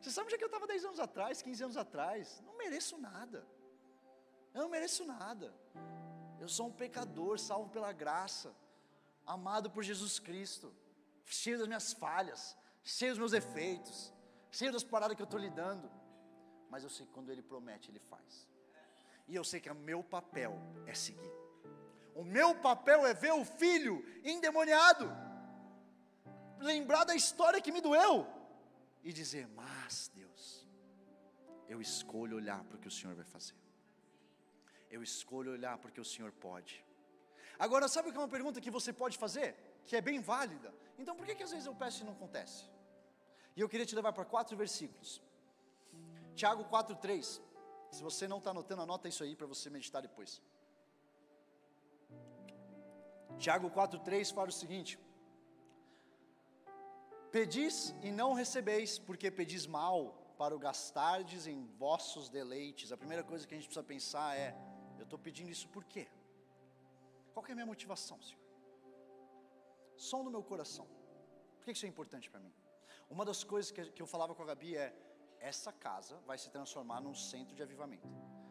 [0.00, 2.40] Você sabe onde é que eu estava 10 anos atrás, 15 anos atrás?
[2.46, 3.46] Não mereço nada.
[4.54, 5.54] Eu não mereço nada.
[6.40, 8.54] Eu sou um pecador, salvo pela graça,
[9.26, 10.74] amado por Jesus Cristo,
[11.24, 14.12] cheio das minhas falhas, cheio dos meus defeitos,
[14.50, 15.90] cheio das paradas que eu estou lidando
[16.72, 18.48] mas eu sei que quando Ele promete, Ele faz.
[19.28, 21.30] E eu sei que o meu papel é seguir.
[22.14, 25.06] O meu papel é ver o filho endemoniado,
[26.70, 28.26] lembrar da história que me doeu
[29.02, 30.66] e dizer: Mas Deus,
[31.68, 33.58] eu escolho olhar para o que o Senhor vai fazer.
[34.90, 36.84] Eu escolho olhar porque o Senhor pode.
[37.58, 39.48] Agora, sabe o que é uma pergunta que você pode fazer?
[39.86, 40.72] Que é bem válida.
[40.98, 42.64] Então, por que, que às vezes eu peço e não acontece?
[43.56, 45.22] E eu queria te levar para quatro versículos.
[46.34, 47.40] Tiago 4,3.
[47.90, 50.40] Se você não está anotando, anota isso aí para você meditar depois.
[53.38, 54.98] Tiago 4,3 fala o seguinte:
[57.32, 59.96] Pedis e não recebeis, porque pedis mal,
[60.36, 62.92] para o gastardes em vossos deleites.
[62.92, 64.54] A primeira coisa que a gente precisa pensar é:
[64.98, 66.06] eu estou pedindo isso por quê?
[67.32, 68.42] Qual é a minha motivação, Senhor?
[69.96, 70.86] Som do meu coração.
[71.56, 72.52] Por que isso é importante para mim?
[73.08, 74.94] Uma das coisas que eu falava com a Gabi é:
[75.40, 78.08] essa casa vai se transformar num centro de avivamento.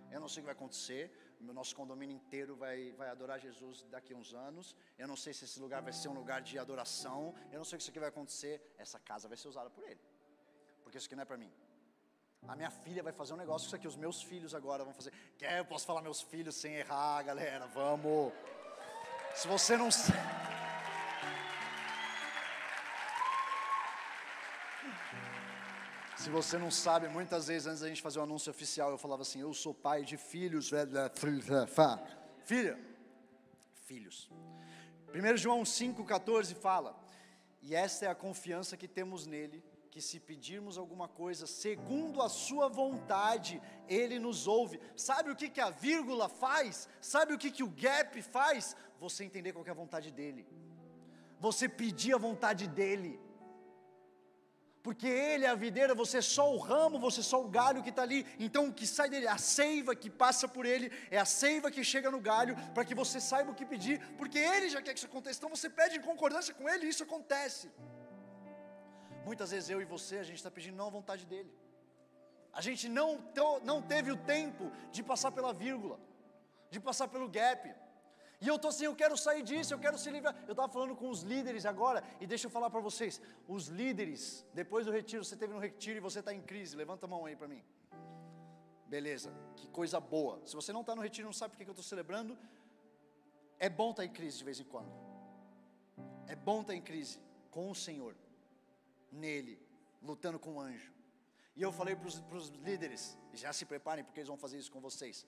[0.09, 1.03] Eu não sei o que vai acontecer,
[1.49, 4.75] o nosso condomínio inteiro vai, vai adorar Jesus daqui a uns anos.
[4.97, 7.33] Eu não sei se esse lugar vai ser um lugar de adoração.
[7.51, 8.61] Eu não sei o que isso aqui vai acontecer.
[8.77, 9.99] Essa casa vai ser usada por ele,
[10.83, 11.51] porque isso aqui não é para mim.
[12.47, 15.13] A minha filha vai fazer um negócio, isso aqui os meus filhos agora vão fazer.
[15.37, 17.67] Quer, eu posso falar meus filhos sem errar, galera?
[17.67, 18.33] Vamos.
[19.35, 19.89] Se você não
[26.17, 29.21] Se você não sabe, muitas vezes antes da gente fazer o anúncio oficial, eu falava
[29.21, 30.69] assim: Eu sou pai de filhos.
[32.45, 32.77] Filha,
[33.85, 34.29] filhos.
[35.13, 36.95] 1 João 5,14 fala:
[37.61, 42.29] E esta é a confiança que temos nele, que se pedirmos alguma coisa segundo a
[42.29, 44.79] sua vontade, ele nos ouve.
[44.95, 46.87] Sabe o que, que a vírgula faz?
[47.01, 48.75] Sabe o que, que o gap faz?
[48.99, 50.47] Você entender qual é a vontade dele.
[51.39, 53.19] Você pedir a vontade dele
[54.83, 57.83] porque Ele é a videira, você é só o ramo, você é só o galho
[57.83, 58.25] que está ali.
[58.39, 61.83] Então o que sai dele, a seiva que passa por ele, é a seiva que
[61.83, 64.99] chega no galho, para que você saiba o que pedir, porque Ele já quer que
[64.99, 65.37] isso aconteça.
[65.39, 67.69] Então você pede em concordância com Ele e isso acontece.
[69.23, 71.53] Muitas vezes eu e você, a gente está pedindo não a vontade dEle.
[72.53, 73.09] A gente não,
[73.63, 75.99] não teve o tempo de passar pela vírgula,
[76.69, 77.73] de passar pelo gap.
[78.41, 80.35] E eu estou assim, eu quero sair disso, eu quero se livrar.
[80.47, 84.43] Eu estava falando com os líderes agora, e deixa eu falar para vocês: os líderes,
[84.51, 87.25] depois do retiro, você teve no retiro e você está em crise, levanta a mão
[87.27, 87.63] aí para mim.
[88.87, 90.41] Beleza, que coisa boa.
[90.45, 92.37] Se você não está no retiro não sabe por que eu estou celebrando,
[93.59, 94.91] é bom estar tá em crise de vez em quando.
[96.27, 97.19] É bom estar tá em crise
[97.51, 98.15] com o Senhor,
[99.11, 99.61] nele,
[100.01, 100.91] lutando com o anjo.
[101.55, 104.81] E eu falei para os líderes, já se preparem porque eles vão fazer isso com
[104.81, 105.27] vocês.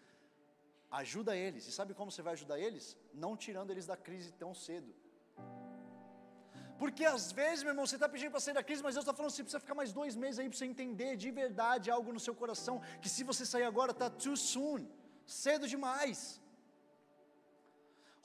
[1.02, 1.68] Ajuda eles.
[1.70, 2.86] E sabe como você vai ajudar eles?
[3.24, 4.92] Não tirando eles da crise tão cedo.
[6.82, 9.16] Porque às vezes, meu irmão, você está pedindo para sair da crise, mas Deus está
[9.18, 12.22] falando assim: precisa ficar mais dois meses aí para você entender de verdade algo no
[12.28, 12.76] seu coração.
[13.02, 14.82] Que se você sair agora, está too soon,
[15.26, 16.20] cedo demais.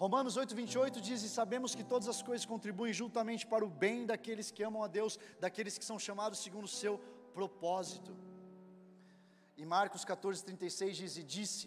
[0.04, 4.04] Romanos 8, 28 diz: E sabemos que todas as coisas contribuem juntamente para o bem
[4.12, 6.98] daqueles que amam a Deus, daqueles que são chamados segundo o seu
[7.32, 8.14] propósito.
[9.56, 11.66] E Marcos 14, 36 diz: E disse,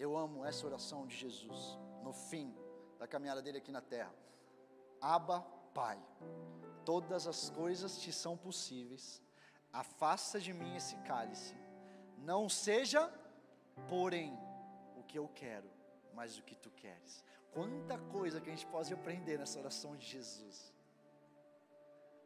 [0.00, 2.56] eu amo essa oração de Jesus, no fim
[2.98, 4.14] da caminhada dele aqui na terra:
[4.98, 5.42] Abba,
[5.74, 6.02] Pai,
[6.86, 9.22] todas as coisas te são possíveis,
[9.70, 11.54] afasta de mim esse cálice,
[12.16, 13.12] não seja,
[13.88, 14.32] porém,
[14.96, 15.70] o que eu quero,
[16.14, 17.22] mas o que tu queres.
[17.52, 20.72] Quanta coisa que a gente pode aprender nessa oração de Jesus.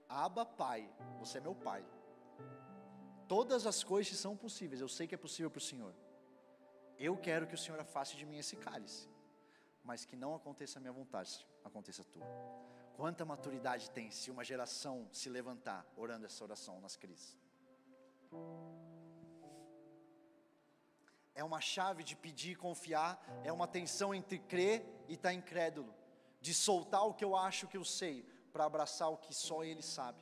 [0.09, 1.85] Aba Pai, você é meu Pai.
[3.27, 5.93] Todas as coisas são possíveis, eu sei que é possível para o Senhor.
[6.99, 9.09] Eu quero que o Senhor afaste de mim esse cálice,
[9.83, 12.27] mas que não aconteça a minha vontade, aconteça a tua.
[12.97, 17.37] Quanta maturidade tem se uma geração se levantar orando essa oração nas crises?
[21.35, 25.35] é uma chave de pedir e confiar, é uma tensão entre crer e estar tá
[25.35, 25.93] incrédulo,
[26.41, 29.83] de soltar o que eu acho que eu sei, para abraçar o que só Ele
[29.83, 30.19] sabe.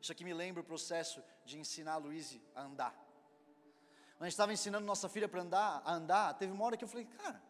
[0.00, 3.07] Isso aqui me lembra o processo de ensinar a Luíse a andar.
[4.20, 6.88] A gente estava ensinando nossa filha para andar, a andar, teve uma hora que eu
[6.88, 7.40] falei, cara,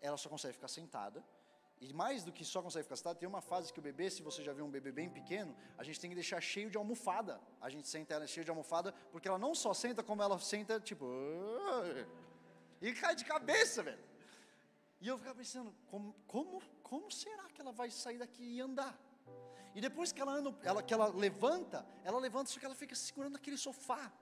[0.00, 1.24] ela só consegue ficar sentada,
[1.80, 4.22] e mais do que só consegue ficar sentado, tem uma fase que o bebê, se
[4.22, 7.40] você já viu um bebê bem pequeno, a gente tem que deixar cheio de almofada.
[7.60, 10.80] A gente senta ela cheia de almofada, porque ela não só senta, como ela senta,
[10.80, 11.06] tipo.
[12.80, 14.02] E cai de cabeça, velho.
[15.00, 18.98] E eu ficava pensando, como, como, como será que ela vai sair daqui e andar?
[19.74, 22.94] E depois que ela anda, ela, que ela levanta, ela levanta, só que ela fica
[22.94, 24.12] segurando aquele sofá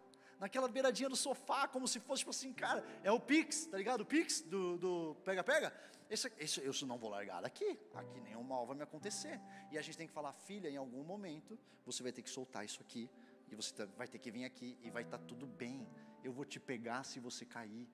[0.43, 4.01] naquela beiradinha do sofá, como se fosse tipo assim, cara, é o Pix, tá ligado?
[4.01, 5.73] O Pix do pega-pega.
[6.11, 9.41] Esse, esse, eu não vou largar daqui, aqui nenhum mal vai me acontecer.
[9.71, 12.65] E a gente tem que falar, filha, em algum momento você vai ter que soltar
[12.65, 13.09] isso aqui,
[13.51, 15.87] e você tá, vai ter que vir aqui, e vai estar tá tudo bem.
[16.25, 17.89] Eu vou te pegar se você cair.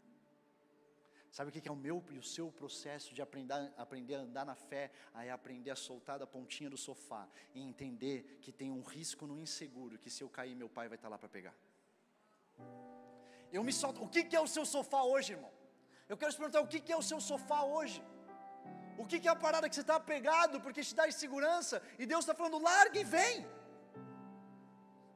[1.30, 4.46] Sabe o que é o meu e o seu processo de aprender, aprender a andar
[4.46, 4.90] na fé?
[5.12, 9.38] Aí aprender a soltar da pontinha do sofá e entender que tem um risco no
[9.38, 11.54] inseguro, que se eu cair, meu pai vai estar tá lá para pegar.
[13.52, 14.02] Eu me solto.
[14.04, 15.52] O que, é o seu sofá hoje, irmão?
[16.08, 18.02] Eu quero te perguntar o que, que é o seu sofá hoje?
[19.02, 21.82] O que, que é a parada que você está apegado porque te dá insegurança?
[21.98, 23.46] E Deus está falando: larga e vem.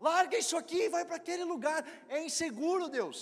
[0.08, 1.80] Larga isso aqui e vai para aquele lugar.
[2.08, 3.18] É inseguro, Deus.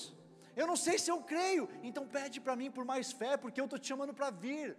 [0.61, 1.69] Eu não sei se eu creio.
[1.83, 4.77] Então pede para mim por mais fé, porque eu estou te chamando para vir.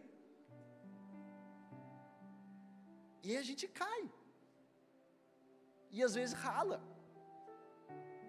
[3.23, 4.03] E a gente cai.
[5.91, 6.81] E às vezes rala.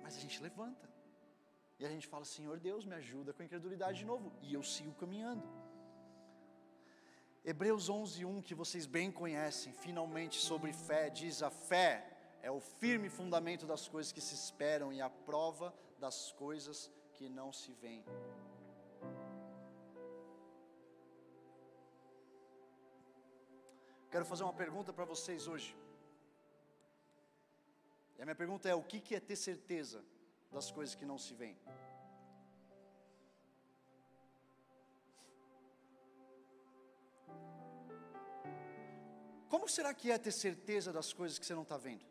[0.02, 0.91] Mas a gente levanta.
[1.82, 4.26] E a gente fala: Senhor Deus, me ajuda com a incredulidade de novo.
[4.40, 5.44] E eu sigo caminhando.
[7.50, 11.90] Hebreus 11:1 que vocês bem conhecem, finalmente sobre fé, diz a fé
[12.48, 17.28] é o firme fundamento das coisas que se esperam e a prova das coisas que
[17.28, 18.04] não se veem.
[24.12, 25.76] Quero fazer uma pergunta para vocês hoje.
[28.16, 30.00] E a minha pergunta é: o que é ter certeza
[30.52, 31.56] das coisas que não se veem.
[39.48, 42.04] Como será que é ter certeza das coisas que você não está vendo?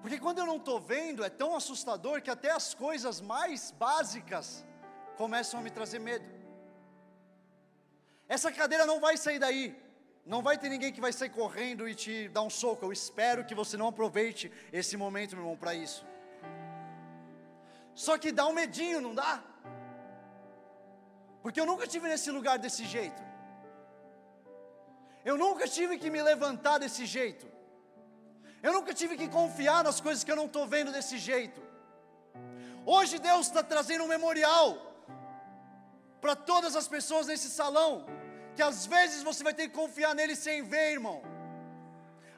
[0.00, 4.64] Porque quando eu não estou vendo, é tão assustador que até as coisas mais básicas
[5.16, 6.24] começam a me trazer medo.
[8.28, 9.64] Essa cadeira não vai sair daí.
[10.24, 12.84] Não vai ter ninguém que vai sair correndo e te dar um soco.
[12.84, 16.06] Eu espero que você não aproveite esse momento, meu irmão, para isso.
[17.94, 19.42] Só que dá um medinho, não dá?
[21.42, 23.20] Porque eu nunca tive nesse lugar desse jeito.
[25.24, 27.46] Eu nunca tive que me levantar desse jeito.
[28.62, 31.60] Eu nunca tive que confiar nas coisas que eu não estou vendo desse jeito.
[32.86, 34.68] Hoje Deus está trazendo um memorial
[36.20, 38.06] para todas as pessoas nesse salão
[38.56, 41.18] que às vezes você vai ter que confiar nele sem ver, irmão.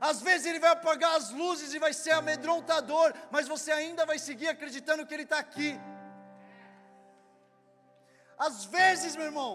[0.08, 4.18] Às vezes ele vai apagar as luzes e vai ser amedrontador, mas você ainda vai
[4.18, 5.70] seguir acreditando que ele está aqui.
[8.46, 9.52] Às vezes, meu irmão,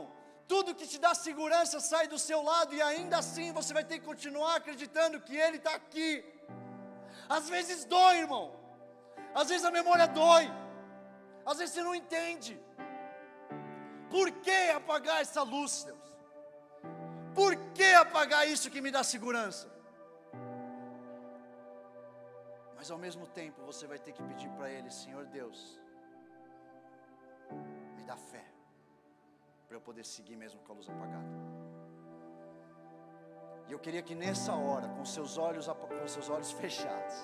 [0.48, 4.00] tudo que te dá segurança sai do seu lado e ainda assim você vai ter
[4.00, 6.10] que continuar acreditando que ele está aqui.
[7.38, 8.46] Às vezes dói, irmão.
[9.36, 10.46] Às vezes a memória dói.
[11.46, 12.60] Às vezes você não entende.
[14.10, 15.99] Por que apagar essa luz, Deus?
[17.34, 19.68] Por que apagar isso que me dá segurança?
[22.76, 25.80] Mas ao mesmo tempo você vai ter que pedir para Ele, Senhor Deus,
[27.98, 28.46] me dá fé,
[29.68, 31.28] para eu poder seguir mesmo com a luz apagada.
[33.68, 37.16] E eu queria que nessa hora, com seus olhos, com seus olhos fechados,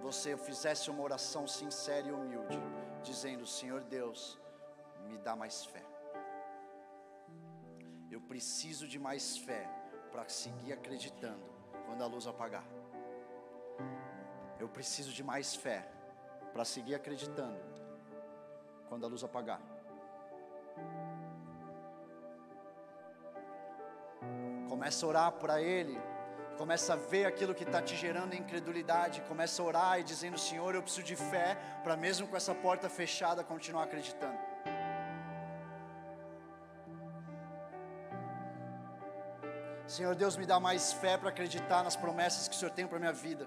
[0.00, 2.60] você fizesse uma oração sincera e humilde,
[3.02, 4.38] dizendo: Senhor Deus,
[5.08, 5.82] me dá mais fé.
[8.20, 9.68] Preciso de mais fé
[10.12, 11.44] para seguir acreditando
[11.86, 12.64] quando a luz apagar.
[14.58, 15.86] Eu preciso de mais fé
[16.52, 17.58] para seguir acreditando
[18.88, 19.60] quando a luz apagar.
[24.68, 25.98] Começa a orar para Ele,
[26.56, 30.74] começa a ver aquilo que está te gerando incredulidade, começa a orar e dizendo: Senhor,
[30.74, 34.38] eu preciso de fé para mesmo com essa porta fechada continuar acreditando.
[39.94, 42.98] Senhor Deus, me dá mais fé para acreditar nas promessas que o Senhor tem para
[42.98, 43.46] minha vida.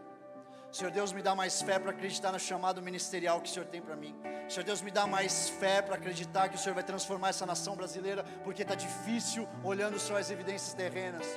[0.71, 3.81] Senhor Deus, me dá mais fé para acreditar no chamado ministerial que o Senhor tem
[3.81, 4.15] para mim.
[4.47, 7.75] Senhor Deus, me dá mais fé para acreditar que o Senhor vai transformar essa nação
[7.75, 11.27] brasileira, porque está difícil olhando só as evidências terrenas.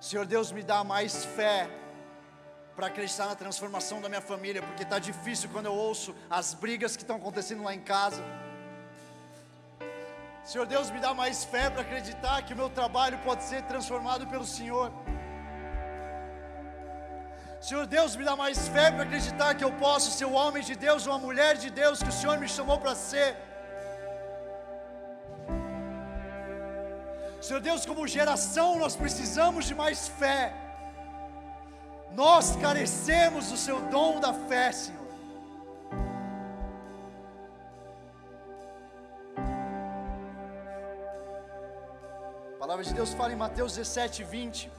[0.00, 1.68] Senhor Deus, me dá mais fé
[2.74, 6.96] para acreditar na transformação da minha família, porque está difícil quando eu ouço as brigas
[6.96, 8.22] que estão acontecendo lá em casa.
[10.50, 14.26] Senhor Deus, me dá mais fé para acreditar que o meu trabalho pode ser transformado
[14.32, 14.86] pelo Senhor.
[17.66, 20.74] Senhor Deus, me dá mais fé para acreditar que eu posso ser o homem de
[20.86, 23.30] Deus ou a mulher de Deus que o Senhor me chamou para ser.
[27.46, 30.42] Senhor Deus, como geração, nós precisamos de mais fé.
[32.22, 34.97] Nós carecemos do seu dom da fé, Senhor.
[42.78, 44.70] Palavra de Deus fala em Mateus 17, 20.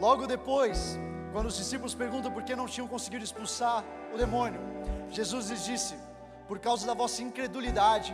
[0.00, 0.98] Logo depois,
[1.32, 4.60] quando os discípulos perguntam por que não tinham conseguido expulsar o demônio,
[5.10, 5.94] Jesus lhes disse:
[6.48, 8.12] Por causa da vossa incredulidade.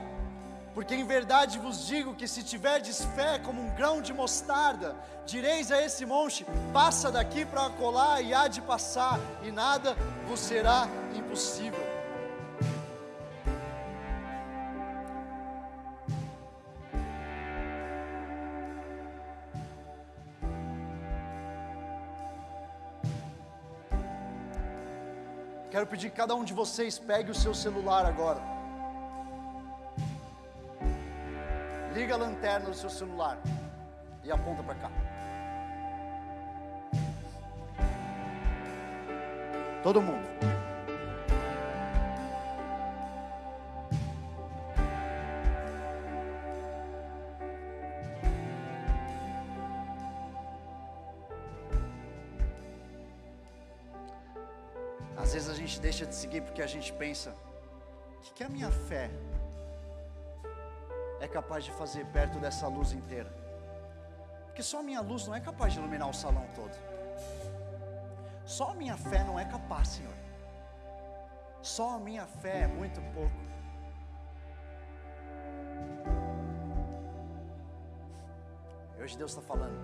[0.74, 4.94] Porque em verdade vos digo que se tiverdes fé como um grão de mostarda,
[5.24, 9.96] direis a esse monte: passa daqui para colar e há de passar, e nada
[10.28, 10.86] vos será
[11.16, 11.89] impossível.
[25.70, 28.40] Quero pedir que cada um de vocês pegue o seu celular agora.
[31.94, 33.38] Liga a lanterna do seu celular
[34.24, 34.90] e aponta para cá.
[39.82, 40.49] Todo mundo.
[55.80, 57.34] Deixa de seguir porque a gente pensa:
[58.16, 59.10] o que, que a minha fé
[61.20, 63.30] é capaz de fazer perto dessa luz inteira?
[64.46, 66.76] Porque só a minha luz não é capaz de iluminar o salão todo.
[68.44, 70.14] Só a minha fé não é capaz, Senhor.
[71.62, 73.50] Só a minha fé é muito pouco.
[78.98, 79.78] Hoje Deus está falando.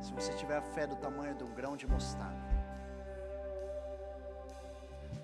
[0.00, 2.45] Se você tiver a fé do tamanho de um grão de mostarda,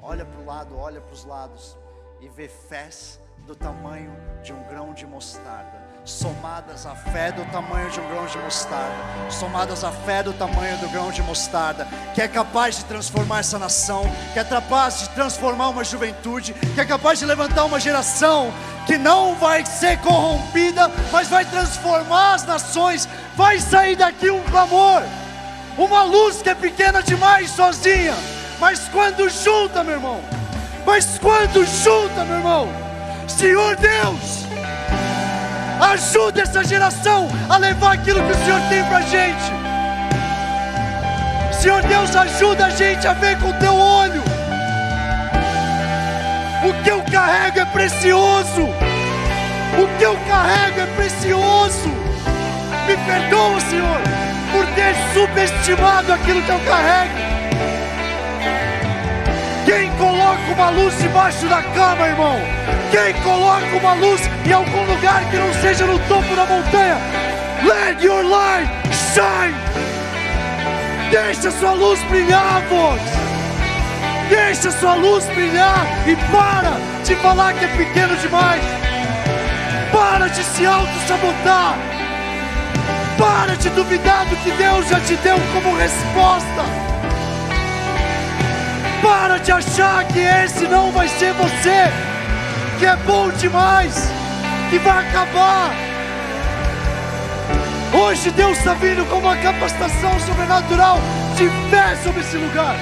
[0.02, 1.76] olha para o lado, olha para os lados
[2.20, 7.90] e vê fés do tamanho de um grão de mostarda, somadas à fé do tamanho
[7.90, 12.20] de um grão de mostarda, somadas à fé do tamanho do grão de mostarda, que
[12.20, 16.84] é capaz de transformar essa nação, que é capaz de transformar uma juventude, que é
[16.84, 18.52] capaz de levantar uma geração
[18.86, 25.02] que não vai ser corrompida, mas vai transformar as nações, vai sair daqui um clamor,
[25.78, 28.14] uma luz que é pequena demais sozinha
[28.62, 30.20] mas quando junta, meu irmão,
[30.86, 32.68] mas quando junta, meu irmão,
[33.26, 34.46] Senhor Deus,
[35.80, 39.52] ajuda essa geração a levar aquilo que o Senhor tem para gente.
[41.60, 44.22] Senhor Deus, ajuda a gente a ver com o teu olho.
[46.64, 48.62] O que eu carrego é precioso.
[48.62, 51.88] O que eu carrego é precioso.
[52.86, 54.00] Me perdoa, Senhor,
[54.52, 57.21] por ter subestimado aquilo que eu carrego.
[59.72, 62.36] Quem coloca uma luz debaixo da cama, irmão?
[62.90, 66.98] Quem coloca uma luz em algum lugar que não seja no topo da montanha?
[67.64, 69.56] Let your light shine.
[71.10, 73.00] Deixa sua luz brilhar, voz.
[74.28, 78.62] Deixa sua luz brilhar e para de falar que é pequeno demais.
[79.90, 81.78] Para de se auto-sabotar.
[83.16, 86.91] Para de duvidar do que Deus já te deu como resposta.
[89.02, 91.90] Para de achar que esse não vai ser você,
[92.78, 94.08] que é bom demais,
[94.70, 95.74] que vai acabar.
[97.92, 101.00] Hoje Deus está vindo com uma capacitação sobrenatural
[101.36, 102.76] de fé sobre esse lugar.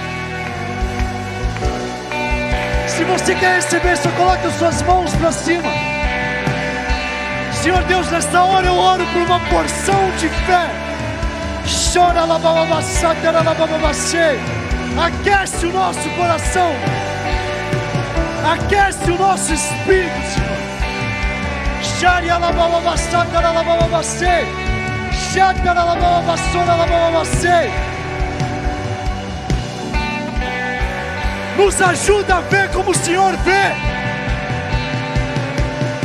[2.87, 5.71] Se você quer receber, só coloque as suas mãos para cima.
[7.63, 10.69] Senhor Deus, nesta hora eu oro por uma porção de fé.
[11.93, 12.21] Chora
[14.99, 16.73] Aquece o nosso coração.
[18.53, 20.51] Aquece o nosso espírito, Senhor.
[31.57, 33.91] Nos ajuda a ver como o Senhor vê.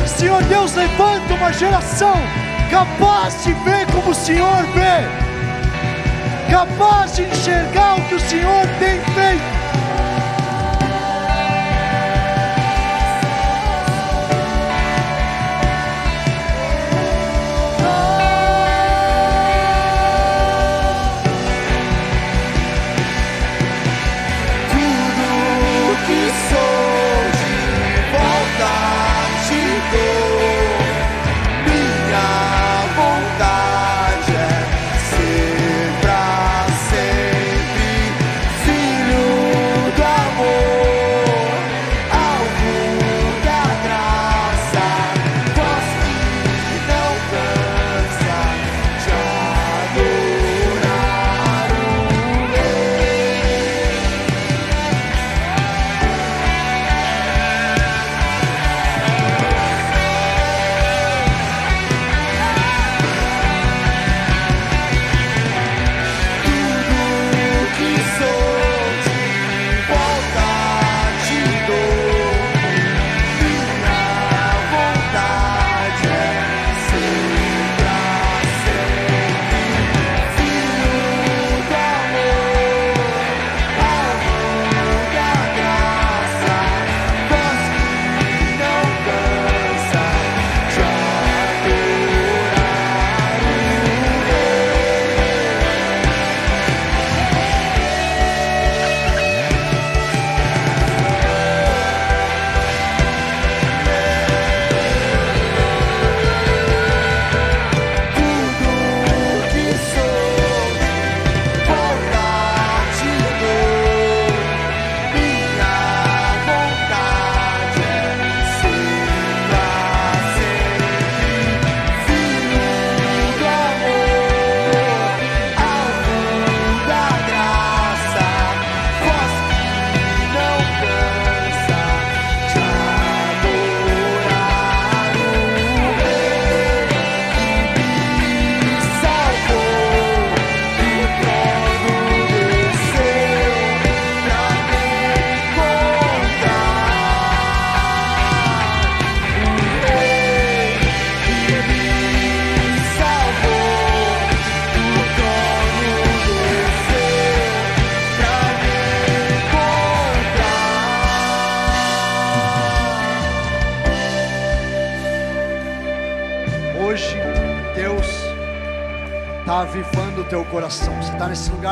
[0.08, 2.16] Senhor Deus, levanta uma geração
[2.70, 5.25] capaz de ver como o Senhor vê
[6.50, 9.65] capaz de enxergar o que o Senhor tem feito.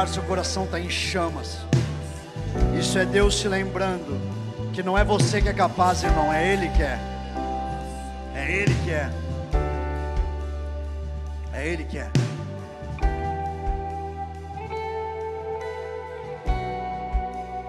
[0.04, 1.60] Lugar, seu coração está em chamas.
[2.78, 4.20] Isso é Deus te lembrando
[4.74, 6.99] que não é você que é capaz, irmão, é Ele que é.
[8.36, 9.10] É Ele que é.
[11.54, 12.10] É Ele que é.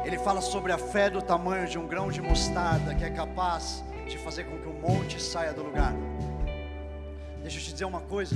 [0.05, 3.83] Ele fala sobre a fé do tamanho de um grão de mostarda que é capaz
[4.07, 5.95] de fazer com que o monte saia do lugar.
[7.43, 8.35] Deixa eu te dizer uma coisa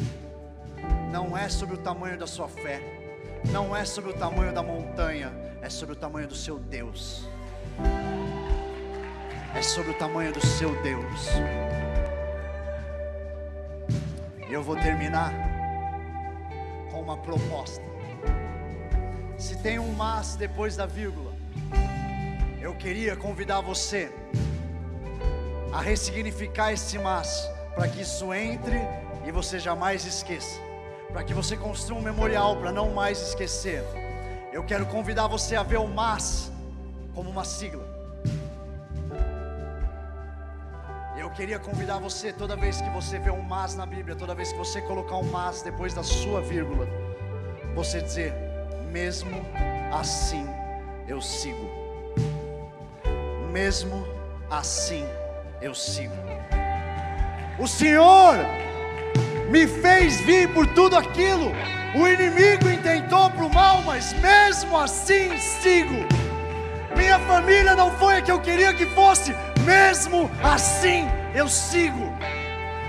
[1.11, 2.81] não é sobre o tamanho da sua fé,
[3.47, 5.33] não é sobre o tamanho da montanha,
[5.63, 7.27] é sobre o tamanho do seu Deus.
[9.55, 11.29] É sobre o tamanho do seu Deus.
[14.49, 15.33] E eu vou terminar
[16.91, 17.83] com uma proposta.
[19.37, 21.33] Se tem um mas depois da vírgula,
[22.61, 24.11] eu queria convidar você
[25.73, 28.79] a ressignificar esse mas, para que isso entre
[29.27, 30.69] e você jamais esqueça
[31.13, 33.83] para que você construa um memorial para não mais esquecer.
[34.53, 36.51] Eu quero convidar você a ver o MAS
[37.15, 37.87] como uma sigla.
[41.17, 44.53] Eu queria convidar você, toda vez que você vê um mas na Bíblia, toda vez
[44.53, 46.87] que você colocar um mas depois da sua vírgula,
[47.75, 48.33] você dizer:
[48.91, 49.45] mesmo
[49.93, 50.47] assim
[51.07, 51.69] eu sigo.
[53.51, 54.07] Mesmo
[54.51, 55.05] assim
[55.61, 56.15] eu sigo.
[57.59, 58.37] O Senhor
[59.49, 61.53] me fez vir por tudo aquilo.
[61.95, 66.07] O inimigo intentou para o mal, mas mesmo assim sigo.
[66.97, 69.35] Minha família não foi a que eu queria que fosse,
[69.65, 72.13] mesmo assim eu sigo.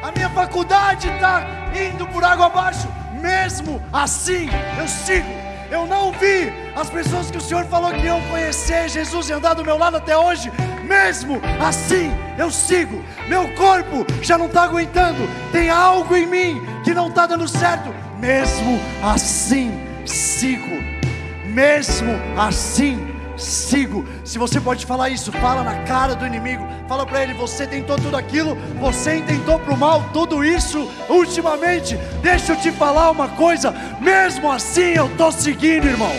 [0.01, 1.45] a minha faculdade está
[1.75, 2.87] indo por água abaixo.
[3.13, 4.47] Mesmo assim,
[4.79, 5.27] eu sigo.
[5.69, 9.53] Eu não vi as pessoas que o Senhor falou que iam conhecer Jesus e andar
[9.53, 10.51] do meu lado até hoje.
[10.89, 13.03] Mesmo assim, eu sigo.
[13.27, 15.19] Meu corpo já não está aguentando.
[15.51, 17.93] Tem algo em mim que não está dando certo.
[18.17, 19.71] Mesmo assim,
[20.03, 20.83] sigo.
[21.45, 24.03] Mesmo assim, sigo.
[24.25, 26.67] Se você pode falar isso, fala na cara do inimigo.
[26.87, 31.97] Fala para ele: você tentou tudo aquilo, você intentou para o mal tudo isso ultimamente.
[32.23, 33.71] Deixa eu te falar uma coisa.
[34.01, 36.15] Mesmo assim, eu estou seguindo, irmão.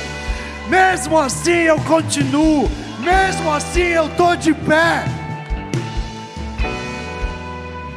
[0.68, 2.70] Mesmo assim, eu continuo.
[3.00, 5.04] Mesmo assim, eu estou de pé.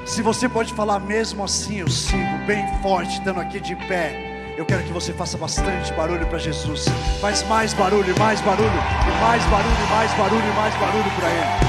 [0.05, 4.53] Se você pode falar, mesmo assim, eu sigo bem forte, estando aqui de pé.
[4.57, 6.85] Eu quero que você faça bastante barulho para Jesus.
[7.19, 11.63] Faz mais barulho, mais barulho, e mais barulho, mais barulho, mais barulho para Ele.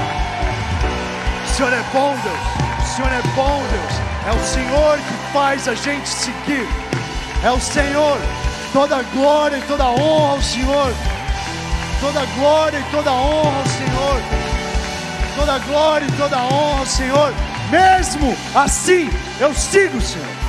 [1.43, 2.83] O Senhor é bom, Deus.
[2.83, 3.93] O Senhor é bom, Deus.
[4.27, 6.67] É o Senhor que faz a gente seguir.
[7.43, 8.17] É o Senhor.
[8.71, 10.93] Toda glória e toda honra ao Senhor.
[11.99, 14.21] Toda glória e toda honra ao Senhor.
[15.35, 17.33] Toda glória e toda honra ao Senhor.
[17.69, 20.44] Mesmo assim, eu sigo, Senhor.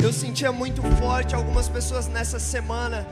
[0.00, 3.06] Eu sentia muito forte algumas pessoas nessa semana.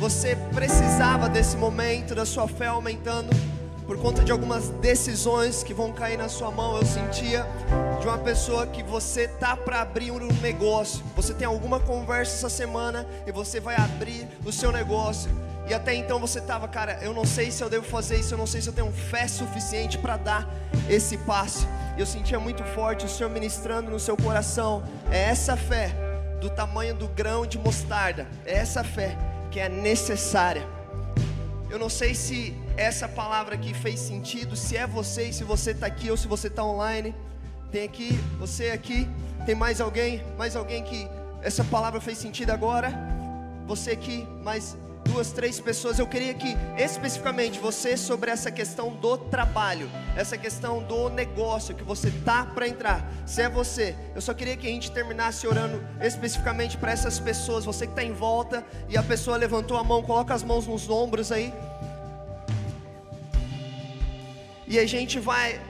[0.00, 3.30] Você precisava desse momento da sua fé aumentando
[3.86, 6.76] por conta de algumas decisões que vão cair na sua mão.
[6.76, 7.46] Eu sentia
[8.00, 11.04] de uma pessoa que você tá para abrir um negócio.
[11.14, 15.30] Você tem alguma conversa essa semana e você vai abrir o seu negócio.
[15.68, 18.38] E até então você tava, cara, eu não sei se eu devo fazer isso, eu
[18.38, 20.48] não sei se eu tenho fé suficiente para dar
[20.90, 21.66] esse passo.
[21.96, 24.82] Eu sentia muito forte o Senhor ministrando no seu coração.
[25.10, 26.03] É essa fé
[26.40, 28.26] do tamanho do grão de mostarda.
[28.44, 29.16] É essa fé
[29.50, 30.66] que é necessária.
[31.70, 35.86] Eu não sei se essa palavra aqui fez sentido, se é você se você está
[35.86, 37.14] aqui ou se você está online.
[37.70, 39.08] Tem aqui, você aqui,
[39.44, 41.08] tem mais alguém, mais alguém que
[41.42, 42.92] essa palavra fez sentido agora?
[43.66, 45.98] Você aqui, mais duas, três pessoas.
[45.98, 51.84] Eu queria que especificamente você sobre essa questão do trabalho, essa questão do negócio que
[51.84, 53.08] você tá para entrar.
[53.26, 57.64] Se é você, eu só queria que a gente terminasse orando especificamente para essas pessoas.
[57.64, 60.88] Você que está em volta e a pessoa levantou a mão, coloca as mãos nos
[60.88, 61.52] ombros aí.
[64.66, 65.60] E a gente vai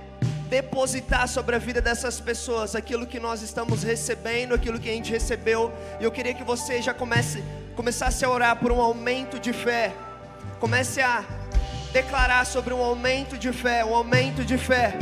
[0.49, 5.11] depositar sobre a vida dessas pessoas aquilo que nós estamos recebendo, aquilo que a gente
[5.11, 5.73] recebeu.
[6.01, 7.43] E eu queria que você já comece,
[7.75, 9.93] começasse a orar por um aumento de fé.
[10.61, 11.25] Comece a
[11.93, 14.95] declarar sobre um aumento de fé, um aumento de fé.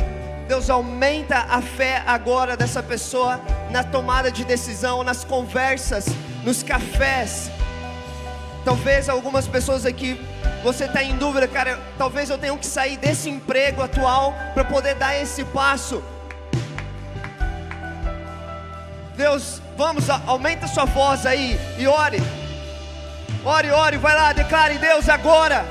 [0.47, 3.39] Deus aumenta a fé agora dessa pessoa
[3.71, 6.05] na tomada de decisão, nas conversas,
[6.43, 7.49] nos cafés.
[8.65, 10.19] Talvez algumas pessoas aqui
[10.63, 14.95] você está em dúvida, cara, talvez eu tenha que sair desse emprego atual para poder
[14.95, 16.01] dar esse passo.
[19.15, 22.17] Deus, vamos, aumenta sua voz aí e ore.
[23.45, 25.65] Ore, ore, vai lá, declare Deus agora.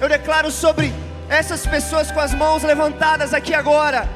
[0.00, 0.94] Eu declaro sobre
[1.28, 4.08] essas pessoas com as mãos levantadas aqui agora,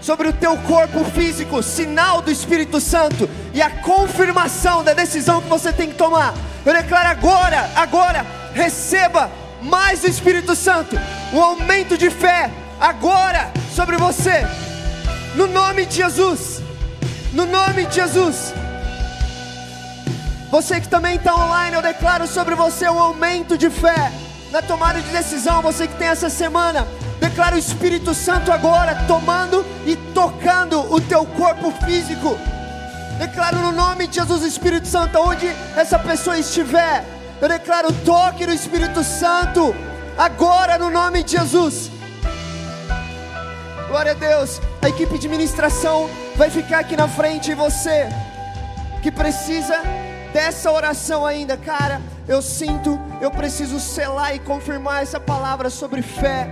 [0.00, 5.48] sobre o teu corpo físico, sinal do Espírito Santo e a confirmação da decisão que
[5.48, 6.34] você tem que tomar.
[6.64, 8.24] Eu declaro agora, agora,
[8.54, 9.28] receba
[9.60, 10.96] mais do Espírito Santo,
[11.32, 12.48] um aumento de fé
[12.80, 14.46] agora sobre você,
[15.34, 16.62] no nome de Jesus,
[17.32, 18.61] no nome de Jesus.
[20.52, 24.12] Você que também está online, eu declaro sobre você um aumento de fé
[24.52, 25.62] na tomada de decisão.
[25.62, 26.86] Você que tem essa semana,
[27.18, 32.38] declaro o Espírito Santo agora tomando e tocando o teu corpo físico.
[33.18, 37.02] Declaro no nome de Jesus, Espírito Santo, onde essa pessoa estiver
[37.42, 39.74] eu declaro o toque do Espírito Santo,
[40.16, 41.90] agora no nome de Jesus.
[43.88, 44.60] Glória a Deus.
[44.80, 48.08] A equipe de ministração vai ficar aqui na frente e você
[49.02, 49.74] que precisa
[50.32, 56.48] dessa oração ainda, cara, eu sinto, eu preciso selar e confirmar essa palavra sobre fé.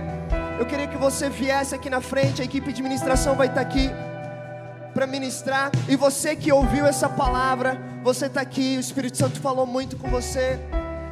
[0.59, 3.89] Eu queria que você viesse aqui na frente, a equipe de ministração vai estar aqui
[4.93, 5.71] para ministrar.
[5.89, 10.07] E você que ouviu essa palavra, você está aqui, o Espírito Santo falou muito com
[10.09, 10.59] você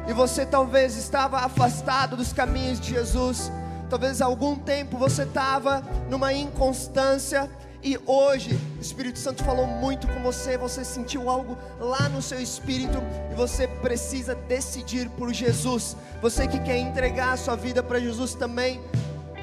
[0.08, 3.50] e você talvez estava afastado dos caminhos de Jesus,
[3.88, 7.48] talvez há algum tempo você estava numa inconstância
[7.82, 12.40] e hoje o Espírito Santo falou muito com você, você sentiu algo lá no seu
[12.40, 12.98] espírito
[13.30, 15.96] e você precisa decidir por Jesus.
[16.20, 18.80] Você que quer entregar a sua vida para Jesus também,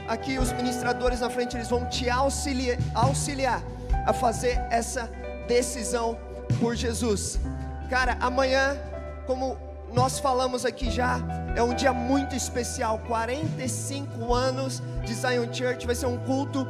[0.08, 3.64] aqui os ministradores na frente eles vão te auxiliar, auxiliar
[4.06, 5.10] a fazer essa
[5.48, 6.18] decisão
[6.60, 7.40] por Jesus.
[7.90, 8.78] Cara, amanhã,
[9.26, 9.58] como
[9.94, 11.20] nós falamos aqui já,
[11.56, 16.68] é um dia muito especial 45 anos de Zion Church, vai ser um culto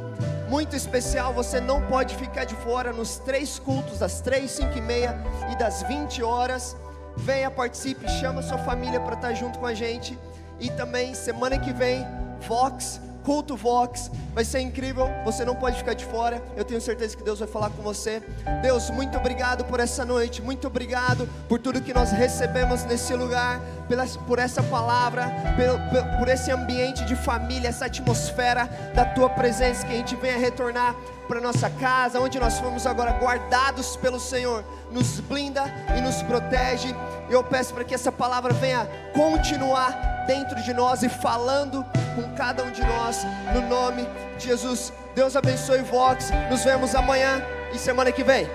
[0.48, 1.32] muito especial.
[1.34, 5.16] Você não pode ficar de fora nos três cultos, das 3, 5 e meia
[5.52, 6.76] e das 20 horas.
[7.16, 10.18] Venha, participe, chama sua família para estar junto com a gente.
[10.60, 12.06] E também, semana que vem,
[12.46, 17.14] Vox culto Vox, vai ser incrível, você não pode ficar de fora, eu tenho certeza
[17.14, 18.22] que Deus vai falar com você.
[18.62, 23.60] Deus, muito obrigado por essa noite, muito obrigado por tudo que nós recebemos nesse lugar,
[23.86, 28.64] pela, por essa palavra, por, por esse ambiente de família, essa atmosfera
[28.94, 30.96] da tua presença que a gente venha retornar
[31.28, 35.62] para nossa casa, onde nós fomos agora guardados pelo Senhor, nos blinda
[35.96, 36.94] e nos protege.
[37.28, 41.84] Eu peço para que essa palavra venha continuar dentro de nós e falando
[42.16, 43.18] com cada um de nós,
[43.54, 44.92] no nome de Jesus.
[45.14, 46.30] Deus abençoe Vox.
[46.50, 48.48] Nos vemos amanhã e semana que vem.